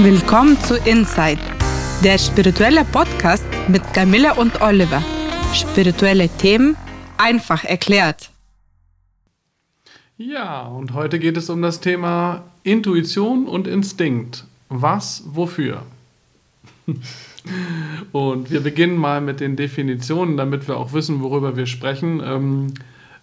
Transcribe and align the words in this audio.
Willkommen 0.00 0.56
zu 0.60 0.76
Inside, 0.76 1.40
der 2.04 2.18
spirituelle 2.18 2.84
Podcast 2.84 3.44
mit 3.66 3.82
Camilla 3.92 4.34
und 4.34 4.60
Oliver. 4.62 5.02
Spirituelle 5.52 6.28
Themen 6.28 6.76
einfach 7.16 7.64
erklärt. 7.64 8.30
Ja, 10.16 10.68
und 10.68 10.94
heute 10.94 11.18
geht 11.18 11.36
es 11.36 11.50
um 11.50 11.62
das 11.62 11.80
Thema 11.80 12.44
Intuition 12.62 13.48
und 13.48 13.66
Instinkt. 13.66 14.44
Was, 14.68 15.24
wofür? 15.26 15.82
und 18.12 18.52
wir 18.52 18.60
beginnen 18.60 18.96
mal 18.96 19.20
mit 19.20 19.40
den 19.40 19.56
Definitionen, 19.56 20.36
damit 20.36 20.68
wir 20.68 20.76
auch 20.76 20.92
wissen, 20.92 21.22
worüber 21.22 21.56
wir 21.56 21.66
sprechen. 21.66 22.22
Ähm, 22.24 22.74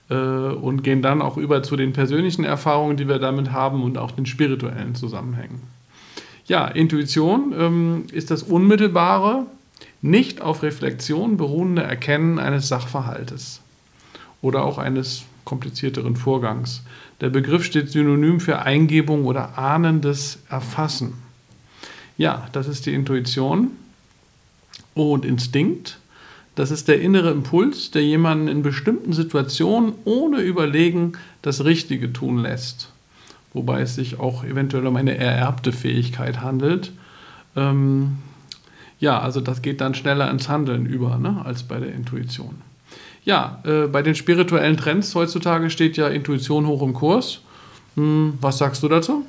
äh, 0.10 0.16
und 0.16 0.84
gehen 0.84 1.02
dann 1.02 1.22
auch 1.22 1.38
über 1.38 1.64
zu 1.64 1.78
den 1.78 1.94
persönlichen 1.94 2.44
Erfahrungen, 2.44 2.98
die 2.98 3.08
wir 3.08 3.20
damit 3.20 3.54
haben 3.54 3.82
und 3.82 3.98
auch 3.98 4.12
den 4.12 4.26
spirituellen 4.26 4.94
Zusammenhängen. 4.94 5.75
Ja, 6.48 6.68
Intuition 6.68 7.54
ähm, 7.58 8.04
ist 8.12 8.30
das 8.30 8.44
unmittelbare, 8.44 9.48
nicht 10.02 10.42
auf 10.42 10.62
Reflexion 10.62 11.38
beruhende 11.38 11.82
Erkennen 11.82 12.38
eines 12.38 12.68
Sachverhaltes 12.68 13.62
oder 14.44 14.64
auch 14.64 14.78
eines 14.78 15.24
komplizierteren 15.44 16.16
Vorgangs. 16.16 16.84
Der 17.20 17.30
Begriff 17.30 17.64
steht 17.64 17.90
synonym 17.90 18.40
für 18.40 18.60
Eingebung 18.60 19.26
oder 19.26 19.58
ahnendes 19.58 20.40
Erfassen. 20.48 21.14
Ja, 22.18 22.48
das 22.52 22.68
ist 22.68 22.86
die 22.86 22.94
Intuition 22.94 23.72
und 24.94 25.26
Instinkt. 25.26 26.00
Das 26.54 26.70
ist 26.70 26.88
der 26.88 27.02
innere 27.02 27.32
Impuls, 27.32 27.90
der 27.90 28.04
jemanden 28.04 28.48
in 28.48 28.62
bestimmten 28.62 29.14
Situationen 29.14 29.94
ohne 30.06 30.42
Überlegen 30.42 31.14
das 31.42 31.66
Richtige 31.66 32.14
tun 32.14 32.38
lässt 32.38 32.92
wobei 33.56 33.82
es 33.82 33.96
sich 33.96 34.20
auch 34.20 34.44
eventuell 34.44 34.86
um 34.86 34.96
eine 34.96 35.18
ererbte 35.18 35.72
Fähigkeit 35.72 36.42
handelt. 36.42 36.92
Ähm, 37.56 38.18
ja, 39.00 39.20
also 39.20 39.42
das 39.42 39.62
geht 39.62 39.82
dann 39.82 39.96
schneller 39.96 40.30
ins 40.30 40.50
Handeln 40.50 40.86
über 40.86 41.18
ne, 41.18 41.42
als 41.44 41.64
bei 41.64 41.80
der 41.80 41.94
Intuition. 41.94 42.62
Ja, 43.24 43.62
äh, 43.66 43.88
bei 43.88 44.04
den 44.04 44.14
spirituellen 44.14 44.78
Trends 44.78 45.16
heutzutage 45.16 45.70
steht 45.70 45.98
ja 45.98 46.10
Intuition 46.10 46.68
hoch 46.68 46.84
im 46.84 46.94
Kurs. 46.94 47.40
Hm, 47.96 48.38
was 48.40 48.60
sagst 48.60 48.84
du 48.84 48.88
dazu? 48.88 49.26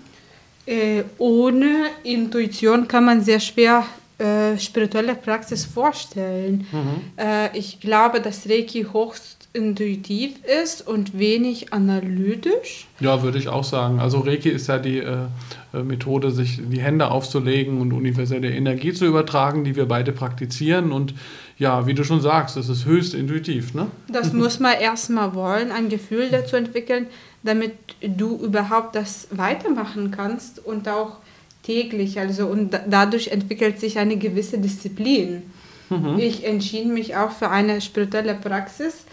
Äh, 0.67 1.05
ohne 1.19 1.87
Intuition 2.03 2.89
kann 2.89 3.05
man 3.05 3.23
sehr 3.23 3.41
schwer 3.41 3.85
äh, 4.19 4.59
spirituelle 4.59 5.15
Praxis 5.15 5.65
vorstellen. 5.65 6.67
Mhm. 6.73 7.03
Äh, 7.17 7.57
ich 7.57 7.81
glaube, 7.81 8.21
dass 8.21 8.49
Reiki 8.49 8.87
hochst 8.93 9.46
intuitiv 9.57 10.35
ist 10.63 10.87
und 10.87 11.19
wenig 11.19 11.73
analytisch. 11.73 12.87
Ja, 13.01 13.23
würde 13.23 13.39
ich 13.39 13.49
auch 13.49 13.65
sagen. 13.65 13.99
Also 13.99 14.21
Reiki 14.21 14.51
ist 14.51 14.67
ja 14.67 14.79
die 14.79 14.99
äh, 14.99 15.27
äh, 15.73 15.83
Methode, 15.83 16.31
sich 16.31 16.61
die 16.63 16.81
Hände 16.81 17.11
aufzulegen 17.11 17.81
und 17.81 17.93
universelle 17.93 18.51
Energie 18.51 18.93
zu 18.93 19.07
übertragen, 19.07 19.65
die 19.65 19.75
wir 19.75 19.87
beide 19.87 20.13
praktizieren. 20.13 20.93
Und 20.93 21.15
ja, 21.59 21.87
wie 21.87 21.95
du 21.95 22.05
schon 22.05 22.21
sagst, 22.21 22.57
das 22.57 22.69
ist 22.69 22.85
höchst 22.85 23.15
intuitiv. 23.15 23.75
Ne? 23.75 23.87
Das 24.09 24.33
muss 24.35 24.61
man 24.61 24.75
erstmal 24.79 25.35
wollen, 25.35 25.73
ein 25.73 25.89
Gefühl 25.89 26.29
dazu 26.31 26.57
entwickeln, 26.57 27.07
damit 27.43 27.73
du 28.03 28.37
überhaupt 28.37 28.95
das 28.95 29.29
weitermachen 29.31 30.11
kannst 30.11 30.65
und 30.65 30.89
auch 30.89 31.17
täglich. 31.63 32.21
Also 32.21 32.47
und 32.47 32.79
dadurch 32.89 33.29
entwickelt 33.29 33.81
sich 33.81 33.99
eine 33.99 34.19
gewisse 34.19 34.59
Disziplin. 34.59 35.43
Mhm. 35.89 36.19
Ich 36.19 36.45
entschied 36.45 36.87
mich 36.87 37.17
auch 37.17 37.31
für 37.31 37.51
eine 37.51 37.81
spirituelle 37.81 38.35
Praxis 38.35 39.06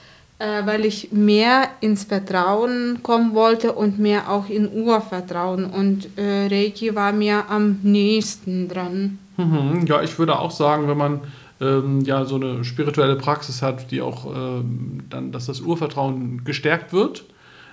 weil 0.66 0.86
ich 0.86 1.11
mehr 1.11 1.69
ins 1.80 2.03
Vertrauen 2.03 2.99
kommen 3.03 3.33
wollte 3.33 3.73
und 3.73 3.99
mehr 3.99 4.30
auch 4.30 4.50
in 4.50 4.72
Urvertrauen. 4.72 5.66
Und 5.66 6.17
äh, 6.17 6.47
Reiki 6.47 6.95
war 6.95 7.13
mir 7.13 7.50
am 7.50 7.80
nächsten 7.83 8.67
dran. 8.67 9.19
Mhm, 9.38 9.85
ja, 9.88 10.01
ich 10.01 10.18
würde 10.19 10.38
auch 10.38 10.51
sagen, 10.51 10.88
wenn 10.88 10.97
man 10.97 11.22
ähm, 11.62 12.01
ja 12.01 12.25
so 12.25 12.35
eine 12.35 12.63
spirituelle 12.63 13.16
Praxis 13.16 13.62
hat, 13.62 13.91
die 13.91 14.01
auch 14.01 14.25
ähm, 14.25 15.03
dann, 15.09 15.31
dass 15.31 15.45
das 15.45 15.62
Urvertrauen 15.62 16.44
gestärkt 16.44 16.94
wird, 16.94 17.23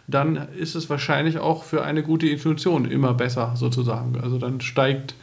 dann 0.07 0.49
ist 0.59 0.75
es 0.75 0.91
wahrscheinlich 0.91 1.39
auch 1.39 1.65
für 1.65 1.83
eine 1.83 2.03
gute 2.03 2.29
Intuition 2.29 2.85
immer 2.85 3.15
besser 3.15 3.53
sozusagen. 3.55 4.19
Also 4.21 4.39
dann 4.39 4.61
steigt 4.61 5.13
äh, 5.13 5.15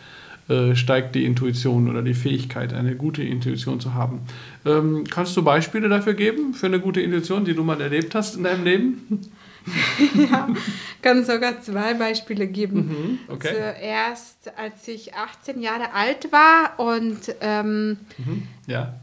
steigt 0.75 1.15
die 1.15 1.25
Intuition 1.25 1.89
oder 1.89 2.01
die 2.01 2.13
Fähigkeit, 2.13 2.73
eine 2.73 2.95
gute 2.95 3.23
Intuition 3.23 3.79
zu 3.79 3.93
haben. 3.93 4.21
Ähm, 4.65 5.03
kannst 5.09 5.35
du 5.35 5.43
Beispiele 5.43 5.89
dafür 5.89 6.13
geben, 6.13 6.53
für 6.53 6.67
eine 6.67 6.79
gute 6.79 7.01
Intuition, 7.01 7.43
die 7.45 7.53
du 7.53 7.63
mal 7.63 7.81
erlebt 7.81 8.15
hast 8.15 8.35
in 8.35 8.43
deinem 8.43 8.63
Leben? 8.63 9.21
ja, 10.31 10.47
kann 11.01 11.25
sogar 11.25 11.61
zwei 11.61 11.93
Beispiele 11.93 12.47
geben. 12.47 13.19
Mhm, 13.27 13.33
okay. 13.33 13.53
Zuerst, 13.53 14.51
als 14.57 14.87
ich 14.87 15.13
18 15.13 15.61
Jahre 15.61 15.93
alt 15.93 16.31
war 16.31 16.79
und 16.79 17.35
ähm, 17.41 17.97
mhm, 18.17 18.43
ja. 18.67 18.93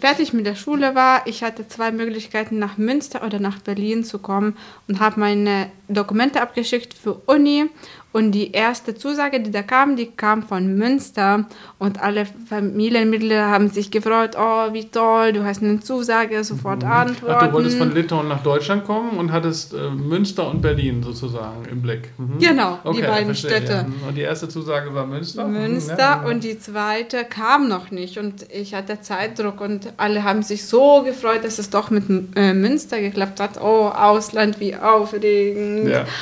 fertig 0.00 0.32
mit 0.32 0.46
der 0.46 0.56
Schule 0.56 0.94
war, 0.94 1.26
ich 1.26 1.42
hatte 1.42 1.68
zwei 1.68 1.92
Möglichkeiten, 1.92 2.58
nach 2.58 2.78
Münster 2.78 3.24
oder 3.24 3.38
nach 3.38 3.60
Berlin 3.60 4.04
zu 4.04 4.18
kommen 4.18 4.56
und 4.88 5.00
habe 5.00 5.20
meine 5.20 5.70
Dokumente 5.88 6.40
abgeschickt 6.40 6.94
für 6.94 7.14
Uni 7.26 7.66
und 8.12 8.32
die 8.32 8.50
erste 8.50 8.94
Zusage, 8.96 9.40
die 9.40 9.52
da 9.52 9.62
kam, 9.62 9.94
die 9.94 10.06
kam 10.06 10.42
von 10.42 10.76
Münster. 10.76 11.46
Und 11.78 12.02
alle 12.02 12.26
Familienmitglieder 12.26 13.48
haben 13.48 13.68
sich 13.68 13.90
gefreut, 13.92 14.36
oh, 14.36 14.72
wie 14.72 14.86
toll, 14.86 15.32
du 15.32 15.44
hast 15.44 15.62
eine 15.62 15.78
Zusage, 15.78 16.42
sofort 16.42 16.82
mhm. 16.82 16.90
antworten. 16.90 17.36
Ach, 17.38 17.46
du 17.46 17.52
wolltest 17.52 17.78
von 17.78 17.94
Litauen 17.94 18.26
nach 18.26 18.42
Deutschland 18.42 18.84
kommen 18.84 19.10
und 19.18 19.30
hattest 19.30 19.74
äh, 19.74 19.90
Münster 19.90 20.50
und 20.50 20.60
Berlin 20.60 21.02
sozusagen 21.04 21.64
im 21.70 21.82
Blick. 21.82 22.10
Mhm. 22.18 22.38
Genau, 22.40 22.78
okay, 22.82 22.96
die 22.96 23.06
beiden 23.06 23.26
verstehe, 23.26 23.50
Städte. 23.50 23.72
Ja. 23.72 24.08
Und 24.08 24.16
die 24.16 24.22
erste 24.22 24.48
Zusage 24.48 24.92
war 24.92 25.06
Münster? 25.06 25.46
Mhm, 25.46 25.52
Münster 25.52 25.96
ja, 25.98 26.22
ja. 26.22 26.28
und 26.28 26.42
die 26.42 26.58
zweite 26.58 27.24
kam 27.24 27.68
noch 27.68 27.92
nicht. 27.92 28.18
Und 28.18 28.44
ich 28.52 28.74
hatte 28.74 29.00
Zeitdruck 29.00 29.60
und 29.60 29.92
alle 29.98 30.24
haben 30.24 30.42
sich 30.42 30.66
so 30.66 31.02
gefreut, 31.04 31.44
dass 31.44 31.60
es 31.60 31.70
doch 31.70 31.90
mit 31.90 32.04
äh, 32.34 32.54
Münster 32.54 33.00
geklappt 33.00 33.38
hat. 33.38 33.60
Oh, 33.60 33.86
Ausland, 33.86 34.58
wie 34.58 34.74
aufregend. 34.74 35.88
Ja. 35.88 36.06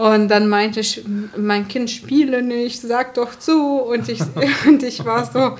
Und 0.00 0.28
dann 0.28 0.48
meinte 0.48 0.80
ich, 0.80 1.04
mein 1.36 1.68
Kind 1.68 1.90
spiele 1.90 2.40
nicht, 2.40 2.80
sag 2.80 3.12
doch 3.12 3.38
zu. 3.38 3.82
Und 3.82 4.08
ich, 4.08 4.22
und 4.66 4.82
ich 4.82 5.04
war 5.04 5.30
so, 5.30 5.58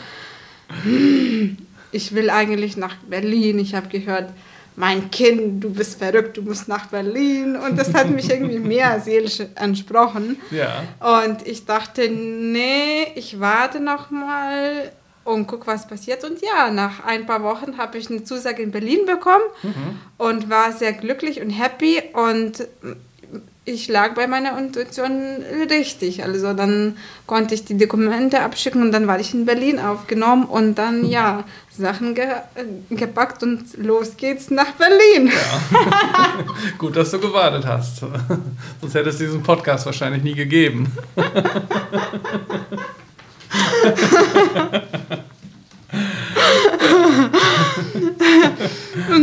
hm, 0.82 1.58
ich 1.92 2.14
will 2.14 2.30
eigentlich 2.30 2.78
nach 2.78 2.96
Berlin. 3.06 3.58
Ich 3.58 3.74
habe 3.74 3.88
gehört, 3.88 4.30
mein 4.76 5.10
Kind, 5.10 5.62
du 5.62 5.68
bist 5.68 5.98
verrückt, 5.98 6.38
du 6.38 6.42
musst 6.42 6.68
nach 6.68 6.86
Berlin. 6.86 7.54
Und 7.54 7.78
das 7.78 7.92
hat 7.92 8.08
mich 8.08 8.30
irgendwie 8.30 8.60
mehr 8.60 8.98
seelisch 9.00 9.42
ansprochen. 9.56 10.38
Ja. 10.50 10.84
Und 11.26 11.46
ich 11.46 11.66
dachte, 11.66 12.08
nee, 12.08 13.08
ich 13.16 13.40
warte 13.40 13.78
noch 13.78 14.10
mal 14.10 14.90
und 15.24 15.46
guck, 15.48 15.66
was 15.66 15.86
passiert. 15.86 16.24
Und 16.24 16.40
ja, 16.40 16.70
nach 16.70 17.04
ein 17.04 17.26
paar 17.26 17.42
Wochen 17.42 17.76
habe 17.76 17.98
ich 17.98 18.08
eine 18.08 18.24
Zusage 18.24 18.62
in 18.62 18.70
Berlin 18.70 19.04
bekommen 19.04 19.44
mhm. 19.62 19.98
und 20.16 20.48
war 20.48 20.72
sehr 20.72 20.94
glücklich 20.94 21.42
und 21.42 21.50
happy. 21.50 22.02
Und 22.14 22.66
ich 23.64 23.88
lag 23.88 24.14
bei 24.14 24.26
meiner 24.26 24.58
Intuition 24.58 25.44
richtig. 25.70 26.24
Also 26.24 26.54
dann 26.54 26.96
konnte 27.26 27.54
ich 27.54 27.64
die 27.64 27.76
Dokumente 27.76 28.40
abschicken 28.40 28.82
und 28.82 28.92
dann 28.92 29.06
war 29.06 29.20
ich 29.20 29.34
in 29.34 29.44
Berlin 29.44 29.78
aufgenommen 29.78 30.44
und 30.44 30.76
dann 30.76 31.04
ja 31.04 31.44
Sachen 31.70 32.14
ge 32.14 32.26
gepackt 32.90 33.42
und 33.42 33.76
los 33.76 34.16
geht's 34.16 34.50
nach 34.50 34.72
Berlin. 34.72 35.28
Ja. 35.28 36.44
Gut, 36.78 36.96
dass 36.96 37.10
du 37.10 37.20
gewartet 37.20 37.66
hast. 37.66 38.00
Sonst 38.80 38.94
hätte 38.94 39.10
es 39.10 39.18
diesen 39.18 39.42
Podcast 39.42 39.86
wahrscheinlich 39.86 40.22
nie 40.22 40.34
gegeben. 40.34 40.90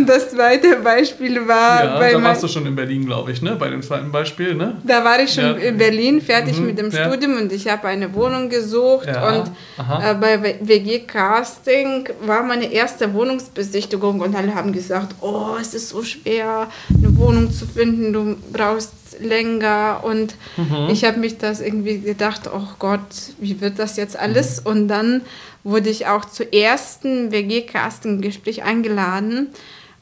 Und 0.07 0.15
das 0.15 0.29
zweite 0.29 0.77
Beispiel 0.77 1.45
war. 1.47 1.83
Ja, 1.83 1.99
bei 1.99 2.13
da 2.13 2.23
warst 2.23 2.41
du 2.41 2.47
schon 2.47 2.65
in 2.65 2.75
Berlin, 2.75 3.05
glaube 3.05 3.31
ich, 3.33 3.41
ne? 3.41 3.57
Bei 3.57 3.69
dem 3.69 3.81
zweiten 3.81 4.09
Beispiel, 4.09 4.55
ne? 4.55 4.77
Da 4.85 5.03
war 5.03 5.19
ich 5.19 5.33
schon 5.33 5.43
ja. 5.43 5.53
in 5.55 5.77
Berlin, 5.77 6.21
fertig 6.21 6.57
mhm, 6.57 6.67
mit 6.67 6.77
dem 6.77 6.91
ja. 6.91 7.05
Studium 7.05 7.37
und 7.37 7.51
ich 7.51 7.67
habe 7.67 7.89
eine 7.89 8.13
Wohnung 8.13 8.47
gesucht. 8.47 9.07
Und 9.07 9.51
äh, 9.77 10.13
bei 10.13 10.55
WG 10.61 10.99
Casting 10.99 12.07
war 12.21 12.43
meine 12.43 12.71
erste 12.71 13.13
Wohnungsbesichtigung 13.13 14.21
und 14.21 14.33
alle 14.33 14.55
haben 14.55 14.71
gesagt: 14.71 15.15
Oh, 15.19 15.55
es 15.59 15.73
ist 15.73 15.89
so 15.89 16.01
schwer, 16.03 16.67
eine 16.89 17.17
Wohnung 17.17 17.51
zu 17.51 17.65
finden, 17.65 18.13
du 18.13 18.37
brauchst 18.53 19.19
länger. 19.19 20.01
Und 20.03 20.35
mhm. 20.55 20.87
ich 20.89 21.03
habe 21.03 21.19
mich 21.19 21.37
das 21.37 21.59
irgendwie 21.59 21.99
gedacht: 21.99 22.43
Oh 22.53 22.67
Gott, 22.79 23.01
wie 23.39 23.59
wird 23.59 23.77
das 23.77 23.97
jetzt 23.97 24.17
alles? 24.17 24.61
Mhm. 24.61 24.71
Und 24.71 24.87
dann 24.87 25.21
wurde 25.65 25.89
ich 25.89 26.07
auch 26.07 26.23
zum 26.23 26.45
ersten 26.53 27.33
WG-Casting-Gespräch 27.33 28.63
eingeladen. 28.63 29.49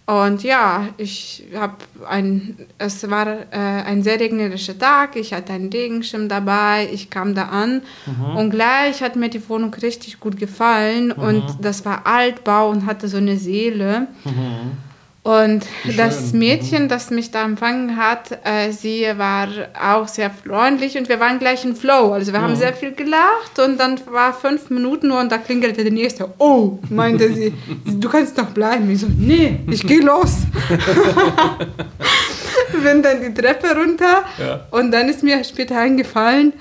Und 0.08 0.44
ja, 0.44 0.90
ich 0.98 1.46
habe 1.56 1.78
ein, 2.08 2.58
es 2.78 3.10
war 3.10 3.28
äh, 3.28 3.58
ein 3.58 4.04
sehr 4.04 4.20
regnerischer 4.20 4.78
Tag, 4.78 5.16
ich 5.16 5.34
hatte 5.34 5.54
einen 5.54 5.72
Regenschirm 5.72 6.30
dabei, 6.30 6.88
ich 6.94 7.10
kam 7.10 7.34
da 7.34 7.46
an 7.46 7.82
mhm. 8.06 8.38
und 8.38 8.50
gleich 8.52 9.02
hat 9.02 9.16
mir 9.16 9.30
die 9.30 9.50
Wohnung 9.50 9.74
richtig 9.74 10.20
gut 10.20 10.38
gefallen 10.38 11.08
mhm. 11.08 11.24
und 11.24 11.46
das 11.60 11.86
war 11.86 12.06
Altbau 12.06 12.70
und 12.70 12.86
hatte 12.86 13.08
so 13.08 13.18
eine 13.18 13.38
Seele. 13.38 14.08
Mhm. 14.26 14.78
Und 15.26 15.66
das 15.98 16.34
Mädchen, 16.34 16.84
mhm. 16.84 16.88
das 16.88 17.10
mich 17.10 17.32
da 17.32 17.44
empfangen 17.44 17.98
hat, 17.98 18.38
äh, 18.44 18.72
sie 18.72 19.08
war 19.18 19.48
auch 19.74 20.08
sehr 20.08 20.30
freundlich 20.30 21.00
und 21.00 21.10
wir 21.10 21.20
waren 21.20 21.40
gleich 21.40 21.66
in 21.66 21.76
Flow. 21.76 22.14
Also 22.14 22.32
wir 22.32 22.42
ja. 22.42 22.46
haben 22.46 22.56
sehr 22.56 22.76
viel 22.76 22.92
gelacht 22.92 23.58
und 23.58 23.80
dann 23.80 24.00
war 24.12 24.36
fünf 24.36 24.70
Minuten 24.70 25.08
nur 25.08 25.20
und 25.20 25.32
da 25.32 25.40
klingelte 25.40 25.82
der 25.82 25.92
nächste. 25.92 26.32
Oh, 26.38 26.78
meinte 26.92 27.34
sie, 27.34 27.56
du 27.86 28.08
kannst 28.08 28.38
noch 28.38 28.52
bleiben. 28.52 28.88
Ich 28.92 29.00
so, 29.00 29.08
nee, 29.18 29.62
ich 29.72 29.82
gehe 29.88 30.02
los. 30.02 30.42
Bin 32.84 33.02
dann 33.02 33.20
die 33.20 33.34
Treppe 33.34 33.76
runter 33.76 34.26
ja. 34.38 34.68
und 34.70 34.92
dann 34.92 35.10
ist 35.10 35.24
mir 35.24 35.44
später 35.44 35.80
eingefallen, 35.80 36.54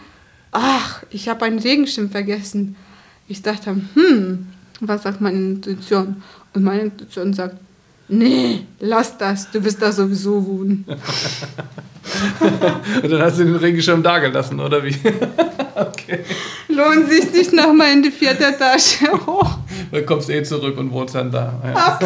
ach, 0.52 1.02
ich 1.10 1.28
habe 1.28 1.44
einen 1.44 1.58
Regenschirm 1.58 2.08
vergessen. 2.08 2.76
Ich 3.28 3.42
dachte, 3.42 3.76
hm, 3.92 4.46
was 4.80 5.02
sagt 5.02 5.20
meine 5.20 5.36
Intuition? 5.36 6.22
Und 6.54 6.64
meine 6.64 6.80
Intuition 6.80 7.34
sagt, 7.34 7.56
nee, 8.08 8.66
lass 8.80 9.16
das, 9.16 9.50
du 9.50 9.64
wirst 9.64 9.80
da 9.80 9.92
sowieso 9.92 10.44
wohnen. 10.46 10.84
Und 13.02 13.10
dann 13.10 13.22
hast 13.22 13.38
du 13.38 13.44
den 13.44 13.56
Regenschirm 13.56 14.02
da 14.02 14.18
gelassen, 14.18 14.60
oder 14.60 14.82
wie? 14.84 14.94
okay. 15.74 16.24
Lohnt 16.68 17.08
sich 17.08 17.32
nicht 17.32 17.52
nochmal 17.52 17.92
in 17.92 18.02
die 18.02 18.10
vierte 18.10 18.56
Tasche 18.56 19.10
hoch. 19.26 19.58
Dann 19.90 20.04
kommst 20.04 20.28
du 20.28 20.34
eh 20.34 20.42
zurück 20.42 20.76
und 20.78 20.92
wohnst 20.92 21.14
dann 21.14 21.30
da. 21.30 21.60
Ja. 21.64 21.98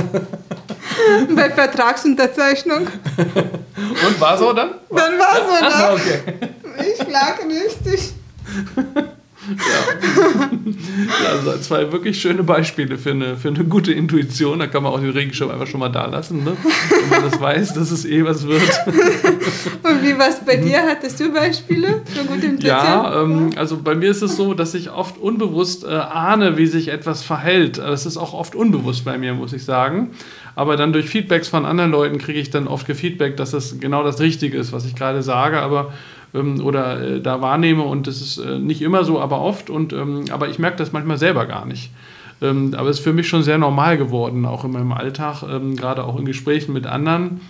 Bei 1.35 1.51
Vertragsunterzeichnung. 1.51 2.87
Und 2.87 4.21
war 4.21 4.39
so 4.39 4.53
dann? 4.53 4.71
Dann 4.91 5.19
war 5.19 5.37
so 5.37 5.53
dann. 5.61 5.95
Okay. 5.95 6.93
Ich 6.93 7.09
lag 7.09 7.39
richtig. 7.45 8.13
Ja. 9.49 10.51
ja, 11.25 11.31
also 11.31 11.59
zwei 11.59 11.91
wirklich 11.93 12.21
schöne 12.21 12.43
Beispiele 12.43 12.99
für 12.99 13.13
eine, 13.13 13.37
für 13.37 13.49
eine 13.49 13.65
gute 13.65 13.93
Intuition. 13.93 14.59
Da 14.59 14.67
kann 14.67 14.83
man 14.83 14.93
auch 14.93 15.01
den 15.01 15.11
Regenschirm 15.11 15.51
einfach 15.51 15.67
schon 15.67 15.81
mal 15.81 15.89
da 15.89 16.07
lassen, 16.07 16.45
ne? 16.45 16.57
wenn 17.01 17.09
man 17.09 17.31
das 17.31 17.41
weiß, 17.41 17.75
dass 17.75 17.91
es 17.91 18.05
eh 18.05 18.25
was 18.25 18.47
wird. 18.47 18.63
Und 18.87 20.03
wie 20.03 20.19
war 20.19 20.29
es 20.29 20.41
bei 20.45 20.57
dir? 20.57 20.83
Hattest 20.83 21.21
du 21.21 21.33
Beispiele 21.33 22.03
für 22.05 22.25
gute 22.25 22.47
Intuition? 22.47 22.69
Ja, 22.69 23.23
ähm, 23.23 23.51
also 23.57 23.79
bei 23.83 23.95
mir 23.95 24.11
ist 24.11 24.23
es 24.23 24.37
so, 24.37 24.55
dass 24.55 24.75
ich 24.75 24.91
oft 24.91 25.19
unbewusst 25.19 25.85
äh, 25.85 25.89
ahne, 25.89 26.57
wie 26.59 26.67
sich 26.67 26.89
etwas 26.89 27.23
verhält. 27.23 27.79
Es 27.79 28.07
ist 28.07 28.17
auch 28.17 28.35
oft 28.35 28.55
unbewusst 28.55 29.05
bei 29.05 29.19
mir, 29.19 29.35
muss 29.35 29.53
ich 29.53 29.65
sagen. 29.65 30.11
Aber 30.55 30.77
dann 30.77 30.93
durch 30.93 31.09
Feedbacks 31.09 31.49
von 31.49 31.65
anderen 31.65 31.93
Leuten 31.93 32.19
kriege 32.19 32.41
ich 32.41 32.51
dann 32.51 32.67
oft 32.67 32.87
gefeedback, 32.87 33.37
dass 33.37 33.53
das 33.53 33.79
genau 33.79 34.03
das 34.03 34.19
Richtige 34.19 34.59
ist, 34.59 34.73
was 34.73 34.85
ich 34.85 34.97
gerade 34.97 35.23
sage. 35.23 35.61
Aber 35.61 35.93
ähm, 36.35 36.61
oder 36.65 37.01
äh, 37.01 37.21
da 37.21 37.41
wahrnehme 37.41 37.83
und 37.83 38.07
das 38.07 38.21
ist 38.21 38.39
äh, 38.39 38.59
nicht 38.59 38.83
immer 38.83 39.05
so, 39.05 39.21
aber 39.21 39.41
oft. 39.41 39.71
Und, 39.71 39.93
ähm, 39.93 40.25
aber 40.31 40.49
ich 40.49 40.59
merke 40.59 40.77
das 40.77 40.93
manchmal 40.93 41.19
selber 41.19 41.47
gar 41.47 41.67
nicht. 41.67 41.91
Ähm, 42.41 42.75
aber 42.77 42.89
es 42.89 42.99
ist 42.99 43.05
für 43.05 43.13
mich 43.13 43.29
schon 43.29 43.43
sehr 43.43 43.59
normal 43.59 43.99
geworden, 43.99 44.45
auch 44.45 44.65
in 44.65 44.73
meinem 44.73 44.93
Alltag, 44.93 45.43
ähm, 45.43 45.77
gerade 45.77 46.05
auch 46.05 46.19
in 46.19 46.25
Gesprächen 46.25 46.73
mit 46.73 46.87
anderen. 46.87 47.41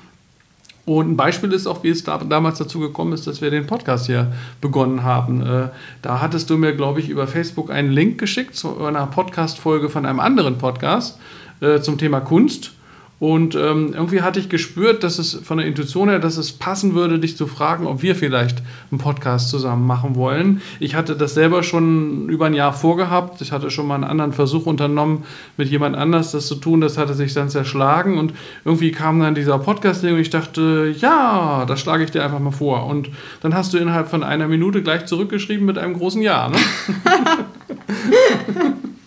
Und 0.86 1.10
ein 1.10 1.16
Beispiel 1.18 1.52
ist 1.52 1.66
auch, 1.66 1.82
wie 1.82 1.90
es 1.90 2.02
da, 2.02 2.16
damals 2.16 2.56
dazu 2.56 2.80
gekommen 2.80 3.12
ist, 3.12 3.26
dass 3.26 3.42
wir 3.42 3.50
den 3.50 3.66
Podcast 3.66 4.06
hier 4.06 4.32
begonnen 4.62 5.02
haben. 5.02 5.42
Äh, 5.42 5.68
da 6.00 6.22
hattest 6.22 6.48
du 6.48 6.56
mir, 6.56 6.74
glaube 6.74 7.00
ich, 7.00 7.10
über 7.10 7.26
Facebook 7.26 7.70
einen 7.70 7.92
Link 7.92 8.18
geschickt 8.18 8.56
zu 8.56 8.82
einer 8.82 9.06
Podcast-Folge 9.06 9.90
von 9.90 10.06
einem 10.06 10.18
anderen 10.18 10.56
Podcast 10.56 11.18
äh, 11.60 11.80
zum 11.80 11.98
Thema 11.98 12.20
Kunst. 12.20 12.72
Und 13.20 13.56
ähm, 13.56 13.94
irgendwie 13.94 14.22
hatte 14.22 14.38
ich 14.38 14.48
gespürt, 14.48 15.02
dass 15.02 15.18
es 15.18 15.34
von 15.34 15.58
der 15.58 15.66
Intuition 15.66 16.08
her, 16.08 16.20
dass 16.20 16.36
es 16.36 16.52
passen 16.52 16.94
würde, 16.94 17.18
dich 17.18 17.36
zu 17.36 17.48
fragen, 17.48 17.86
ob 17.86 18.02
wir 18.02 18.14
vielleicht 18.14 18.62
einen 18.90 19.00
Podcast 19.00 19.48
zusammen 19.48 19.86
machen 19.86 20.14
wollen. 20.14 20.62
Ich 20.78 20.94
hatte 20.94 21.16
das 21.16 21.34
selber 21.34 21.64
schon 21.64 22.28
über 22.28 22.46
ein 22.46 22.54
Jahr 22.54 22.72
vorgehabt. 22.72 23.40
Ich 23.40 23.50
hatte 23.50 23.70
schon 23.70 23.88
mal 23.88 23.96
einen 23.96 24.04
anderen 24.04 24.32
Versuch 24.32 24.66
unternommen, 24.66 25.24
mit 25.56 25.68
jemand 25.68 25.96
anders 25.96 26.30
das 26.30 26.46
zu 26.46 26.54
tun. 26.54 26.80
Das 26.80 26.96
hatte 26.96 27.14
sich 27.14 27.34
dann 27.34 27.48
zerschlagen 27.48 28.18
und 28.18 28.34
irgendwie 28.64 28.92
kam 28.92 29.18
dann 29.18 29.34
dieser 29.34 29.58
Podcast-Ding 29.58 30.14
und 30.14 30.20
ich 30.20 30.30
dachte, 30.30 30.94
ja, 30.96 31.64
das 31.66 31.80
schlage 31.80 32.04
ich 32.04 32.12
dir 32.12 32.22
einfach 32.22 32.38
mal 32.38 32.52
vor. 32.52 32.86
Und 32.86 33.10
dann 33.40 33.52
hast 33.52 33.74
du 33.74 33.78
innerhalb 33.78 34.08
von 34.08 34.22
einer 34.22 34.46
Minute 34.46 34.82
gleich 34.82 35.06
zurückgeschrieben 35.06 35.66
mit 35.66 35.76
einem 35.76 35.94
großen 35.94 36.22
Ja. 36.22 36.48
Ne? 36.48 36.58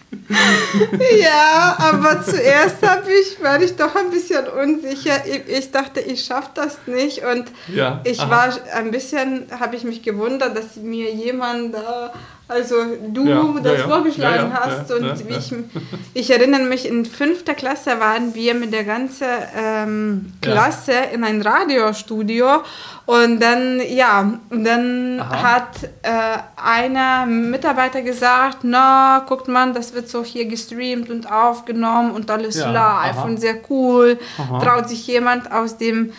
ja, 1.19 1.75
aber 1.80 2.24
zuerst 2.24 2.81
habe 2.81 3.12
ich, 3.12 3.42
war 3.42 3.62
ich 3.62 3.75
doch 3.75 3.95
ein 3.95 4.10
bisschen 4.10 4.48
unsicher. 4.48 5.25
Ich, 5.25 5.48
ich 5.48 5.72
dachte, 5.72 6.00
ich 6.00 6.24
schaffe 6.25 6.51
das 6.54 6.80
nicht 6.88 7.24
und 7.24 7.45
ja, 7.68 8.01
ich 8.04 8.19
aha. 8.19 8.30
war 8.30 8.74
ein 8.74 8.92
bisschen, 8.92 9.48
habe 9.60 9.75
ich 9.75 9.83
mich 9.83 10.04
gewundert, 10.04 10.56
dass 10.57 10.75
mir 10.78 11.12
jemand 11.13 11.74
da 11.74 12.13
also 12.51 12.75
du 13.07 13.27
ja, 13.27 13.53
das 13.63 13.80
ja, 13.80 13.88
vorgeschlagen 13.88 14.51
ja, 14.51 14.62
hast 14.62 14.92
und 14.92 15.24
ich, 15.30 15.53
ich 16.13 16.31
erinnere 16.31 16.63
mich, 16.63 16.86
in 16.88 17.06
fünfter 17.06 17.53
Klasse 17.53 18.00
waren 18.00 18.36
wir 18.36 18.53
mit 18.53 18.74
der 18.74 18.83
ganzen 18.83 19.27
ähm, 19.56 20.33
Klasse 20.42 20.94
in 21.13 21.24
ein 21.24 21.42
Radiostudio 21.42 22.62
und 23.06 23.42
dann, 23.42 23.81
ja, 23.88 24.39
dann 24.50 25.19
Aha. 25.19 25.44
hat 25.44 25.83
äh, 26.01 26.38
einer 26.62 27.25
Mitarbeiter 27.25 28.01
gesagt, 28.01 28.59
na, 28.63 29.24
guckt 29.27 29.47
man, 29.47 29.74
das 29.74 29.94
wird 29.94 30.09
so 30.09 30.24
hier 30.24 30.45
gestreamt 30.45 31.09
und 31.09 31.31
aufgenommen 31.31 32.12
und 32.12 32.30
alles 32.30 32.57
live 32.57 33.18
Aha. 33.18 33.24
und 33.24 33.39
sehr 33.39 33.56
cool. 33.69 34.19
Aha. 34.38 34.59
Traut 34.59 34.89
sich 34.89 35.07
jemand 35.07 35.51
aus 35.51 35.77
dem 35.77 36.12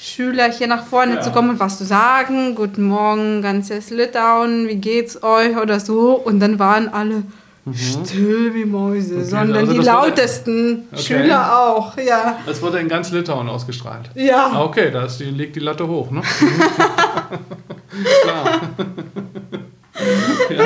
Schüler 0.00 0.52
hier 0.52 0.68
nach 0.68 0.86
vorne 0.86 1.16
ja. 1.16 1.20
zu 1.20 1.32
kommen 1.32 1.50
und 1.50 1.58
was 1.60 1.76
zu 1.76 1.84
sagen. 1.84 2.54
Guten 2.54 2.84
Morgen, 2.84 3.42
ganzes 3.42 3.90
Litauen, 3.90 4.68
wie 4.68 4.76
geht's 4.76 5.24
euch 5.24 5.56
oder 5.56 5.80
so. 5.80 6.12
Und 6.12 6.38
dann 6.38 6.60
waren 6.60 6.88
alle 6.88 7.24
mhm. 7.64 7.74
still 7.74 8.54
wie 8.54 8.64
Mäuse, 8.64 9.16
okay, 9.16 9.24
sondern 9.24 9.56
also 9.68 9.72
die 9.72 9.80
lautesten 9.80 10.86
okay. 10.92 11.02
Schüler 11.02 11.60
auch, 11.60 11.98
ja. 11.98 12.38
Das 12.46 12.62
wurde 12.62 12.78
in 12.78 12.88
ganz 12.88 13.10
Litauen 13.10 13.48
ausgestrahlt. 13.48 14.10
Ja. 14.14 14.52
Ah, 14.54 14.62
okay, 14.62 14.92
da 14.92 15.04
ist 15.04 15.18
die, 15.18 15.24
liegt 15.24 15.56
die 15.56 15.60
Latte 15.60 15.88
hoch, 15.88 16.12
ne? 16.12 16.22
Klar. 18.22 18.60
ja. 20.50 20.64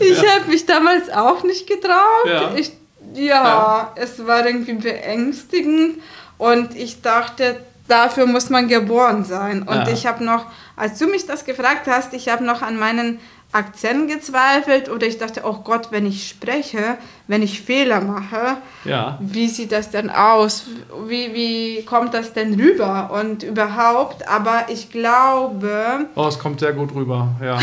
Ich 0.00 0.18
habe 0.18 0.50
mich 0.50 0.66
damals 0.66 1.08
auch 1.08 1.42
nicht 1.44 1.66
getraut. 1.66 2.26
Ja. 2.26 2.50
Ich, 2.54 2.72
ja, 3.14 3.22
ja, 3.24 3.92
es 3.96 4.26
war 4.26 4.46
irgendwie 4.46 4.74
beängstigend 4.74 5.96
und 6.36 6.76
ich 6.76 7.00
dachte, 7.00 7.56
dafür 7.90 8.26
muss 8.26 8.50
man 8.50 8.68
geboren 8.68 9.24
sein. 9.24 9.62
Und 9.62 9.76
ja. 9.76 9.88
ich 9.88 10.06
habe 10.06 10.24
noch, 10.24 10.46
als 10.76 10.98
du 10.98 11.06
mich 11.06 11.26
das 11.26 11.44
gefragt 11.44 11.86
hast, 11.86 12.14
ich 12.14 12.28
habe 12.28 12.44
noch 12.44 12.62
an 12.62 12.78
meinen 12.78 13.18
Akzent 13.52 14.08
gezweifelt 14.08 14.88
oder 14.88 15.08
ich 15.08 15.18
dachte, 15.18 15.42
oh 15.44 15.58
Gott, 15.64 15.88
wenn 15.90 16.06
ich 16.06 16.28
spreche, 16.28 16.98
wenn 17.26 17.42
ich 17.42 17.62
Fehler 17.62 18.00
mache, 18.00 18.58
ja. 18.84 19.18
wie 19.20 19.48
sieht 19.48 19.72
das 19.72 19.90
denn 19.90 20.08
aus? 20.08 20.66
Wie, 21.08 21.34
wie 21.34 21.84
kommt 21.84 22.14
das 22.14 22.32
denn 22.32 22.54
rüber 22.54 23.10
und 23.12 23.42
überhaupt? 23.42 24.28
Aber 24.28 24.66
ich 24.68 24.90
glaube... 24.90 26.06
Oh, 26.14 26.28
es 26.28 26.38
kommt 26.38 26.60
sehr 26.60 26.74
gut 26.74 26.94
rüber, 26.94 27.28
ja. 27.42 27.58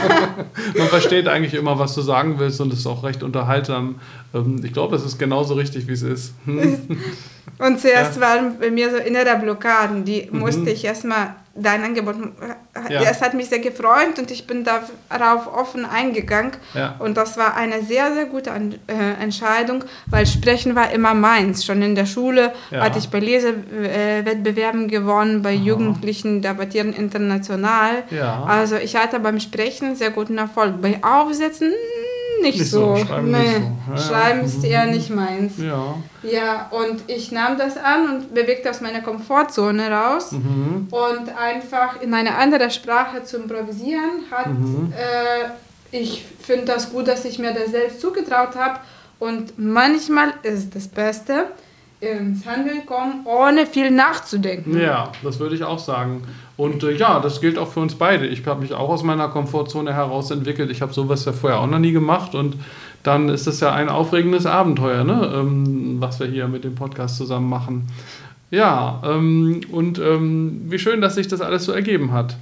Man 0.78 0.88
versteht 0.88 1.28
eigentlich 1.28 1.52
immer, 1.52 1.78
was 1.78 1.94
du 1.94 2.00
sagen 2.00 2.38
willst 2.38 2.62
und 2.62 2.72
es 2.72 2.78
ist 2.78 2.86
auch 2.86 3.04
recht 3.04 3.22
unterhaltsam. 3.22 3.96
Ähm, 4.32 4.62
ich 4.64 4.72
glaube, 4.72 4.96
es 4.96 5.04
ist 5.04 5.18
genauso 5.18 5.54
richtig, 5.54 5.88
wie 5.88 5.92
es 5.92 6.02
ist. 6.02 6.32
Und 7.58 7.80
zuerst 7.80 8.16
ja. 8.16 8.22
waren 8.22 8.58
bei 8.58 8.70
mir 8.70 8.90
so 8.90 8.96
innere 8.96 9.36
Blockaden, 9.36 10.04
die 10.04 10.28
mhm. 10.30 10.40
musste 10.40 10.70
ich 10.70 10.84
erstmal 10.84 11.34
dein 11.58 11.82
Angebot, 11.84 12.16
ja. 12.90 13.00
es 13.02 13.22
hat 13.22 13.34
mich 13.34 13.48
sehr 13.48 13.60
gefreut 13.60 14.18
und 14.18 14.30
ich 14.30 14.46
bin 14.46 14.64
darauf 14.64 15.46
offen 15.46 15.86
eingegangen. 15.86 16.52
Ja. 16.74 16.96
Und 16.98 17.16
das 17.16 17.38
war 17.38 17.56
eine 17.56 17.82
sehr, 17.82 18.12
sehr 18.12 18.26
gute 18.26 18.50
äh, 18.50 19.22
Entscheidung, 19.22 19.84
weil 20.06 20.26
Sprechen 20.26 20.74
war 20.74 20.90
immer 20.90 21.14
meins. 21.14 21.64
Schon 21.64 21.80
in 21.82 21.94
der 21.94 22.06
Schule 22.06 22.52
ja. 22.70 22.80
hatte 22.80 22.98
ich 22.98 23.08
bei 23.08 23.20
Lesewettbewerben 23.20 24.88
gewonnen, 24.88 25.42
bei. 25.42 25.56
Jugendlichen 25.56 26.42
debattieren 26.42 26.92
international. 26.92 28.04
Also 28.46 28.76
ich 28.76 28.94
hatte 28.94 29.18
beim 29.18 29.40
Sprechen 29.40 29.96
sehr 29.96 30.10
guten 30.10 30.36
Erfolg. 30.36 30.82
Bei 30.82 31.00
Aufsätzen 31.02 31.72
nicht, 32.42 32.58
nicht 32.58 32.70
so. 32.70 32.96
so. 32.96 33.04
Schreiben, 33.04 33.30
nee. 33.30 33.38
nicht 33.38 33.54
so. 33.86 33.92
Ja, 33.92 33.98
Schreiben 33.98 34.44
ist 34.44 34.64
eher 34.64 34.86
nicht 34.86 35.10
meins. 35.10 35.54
Ja. 35.58 35.96
Ja, 36.22 36.70
und 36.70 37.02
ich 37.06 37.30
nahm 37.32 37.56
das 37.56 37.76
an 37.76 38.08
und 38.08 38.34
bewegte 38.34 38.70
aus 38.70 38.80
meiner 38.80 39.00
Komfortzone 39.00 39.90
raus. 39.90 40.32
Mhm. 40.32 40.88
Und 40.90 41.36
einfach 41.36 42.00
in 42.00 42.12
eine 42.14 42.36
andere 42.36 42.70
Sprache 42.70 43.22
zu 43.24 43.38
improvisieren, 43.38 44.24
hat, 44.30 44.48
mhm. 44.48 44.92
äh, 44.92 45.96
ich 45.96 46.24
finde 46.40 46.66
das 46.66 46.90
gut, 46.90 47.08
dass 47.08 47.24
ich 47.24 47.38
mir 47.38 47.52
das 47.52 47.70
selbst 47.70 48.00
zugetraut 48.00 48.56
habe. 48.56 48.80
Und 49.18 49.58
manchmal 49.58 50.34
ist 50.42 50.74
das 50.74 50.88
Beste, 50.88 51.46
ins 52.00 52.46
Handeln 52.46 52.84
kommen, 52.84 53.24
ohne 53.24 53.66
viel 53.66 53.90
nachzudenken. 53.90 54.78
Ja, 54.78 55.12
das 55.22 55.40
würde 55.40 55.54
ich 55.54 55.64
auch 55.64 55.78
sagen. 55.78 56.22
Und 56.56 56.82
äh, 56.82 56.92
ja, 56.92 57.20
das 57.20 57.40
gilt 57.40 57.58
auch 57.58 57.68
für 57.68 57.80
uns 57.80 57.94
beide. 57.94 58.26
Ich 58.26 58.46
habe 58.46 58.60
mich 58.60 58.72
auch 58.72 58.88
aus 58.88 59.02
meiner 59.02 59.28
Komfortzone 59.28 59.94
heraus 59.94 60.30
entwickelt. 60.30 60.70
Ich 60.70 60.82
habe 60.82 60.92
sowas 60.92 61.24
ja 61.24 61.32
vorher 61.32 61.60
auch 61.60 61.66
noch 61.66 61.78
nie 61.78 61.92
gemacht 61.92 62.34
und 62.34 62.56
dann 63.02 63.28
ist 63.28 63.46
es 63.46 63.60
ja 63.60 63.72
ein 63.72 63.88
aufregendes 63.88 64.46
Abenteuer, 64.46 65.04
ne? 65.04 65.32
Ähm, 65.34 65.96
was 66.00 66.18
wir 66.18 66.26
hier 66.26 66.48
mit 66.48 66.64
dem 66.64 66.74
Podcast 66.74 67.16
zusammen 67.16 67.48
machen. 67.48 67.88
Ja, 68.50 69.02
ähm, 69.04 69.60
und 69.70 69.98
ähm, 69.98 70.62
wie 70.66 70.78
schön, 70.78 71.00
dass 71.00 71.14
sich 71.14 71.28
das 71.28 71.40
alles 71.40 71.64
so 71.64 71.72
ergeben 71.72 72.12
hat. 72.12 72.36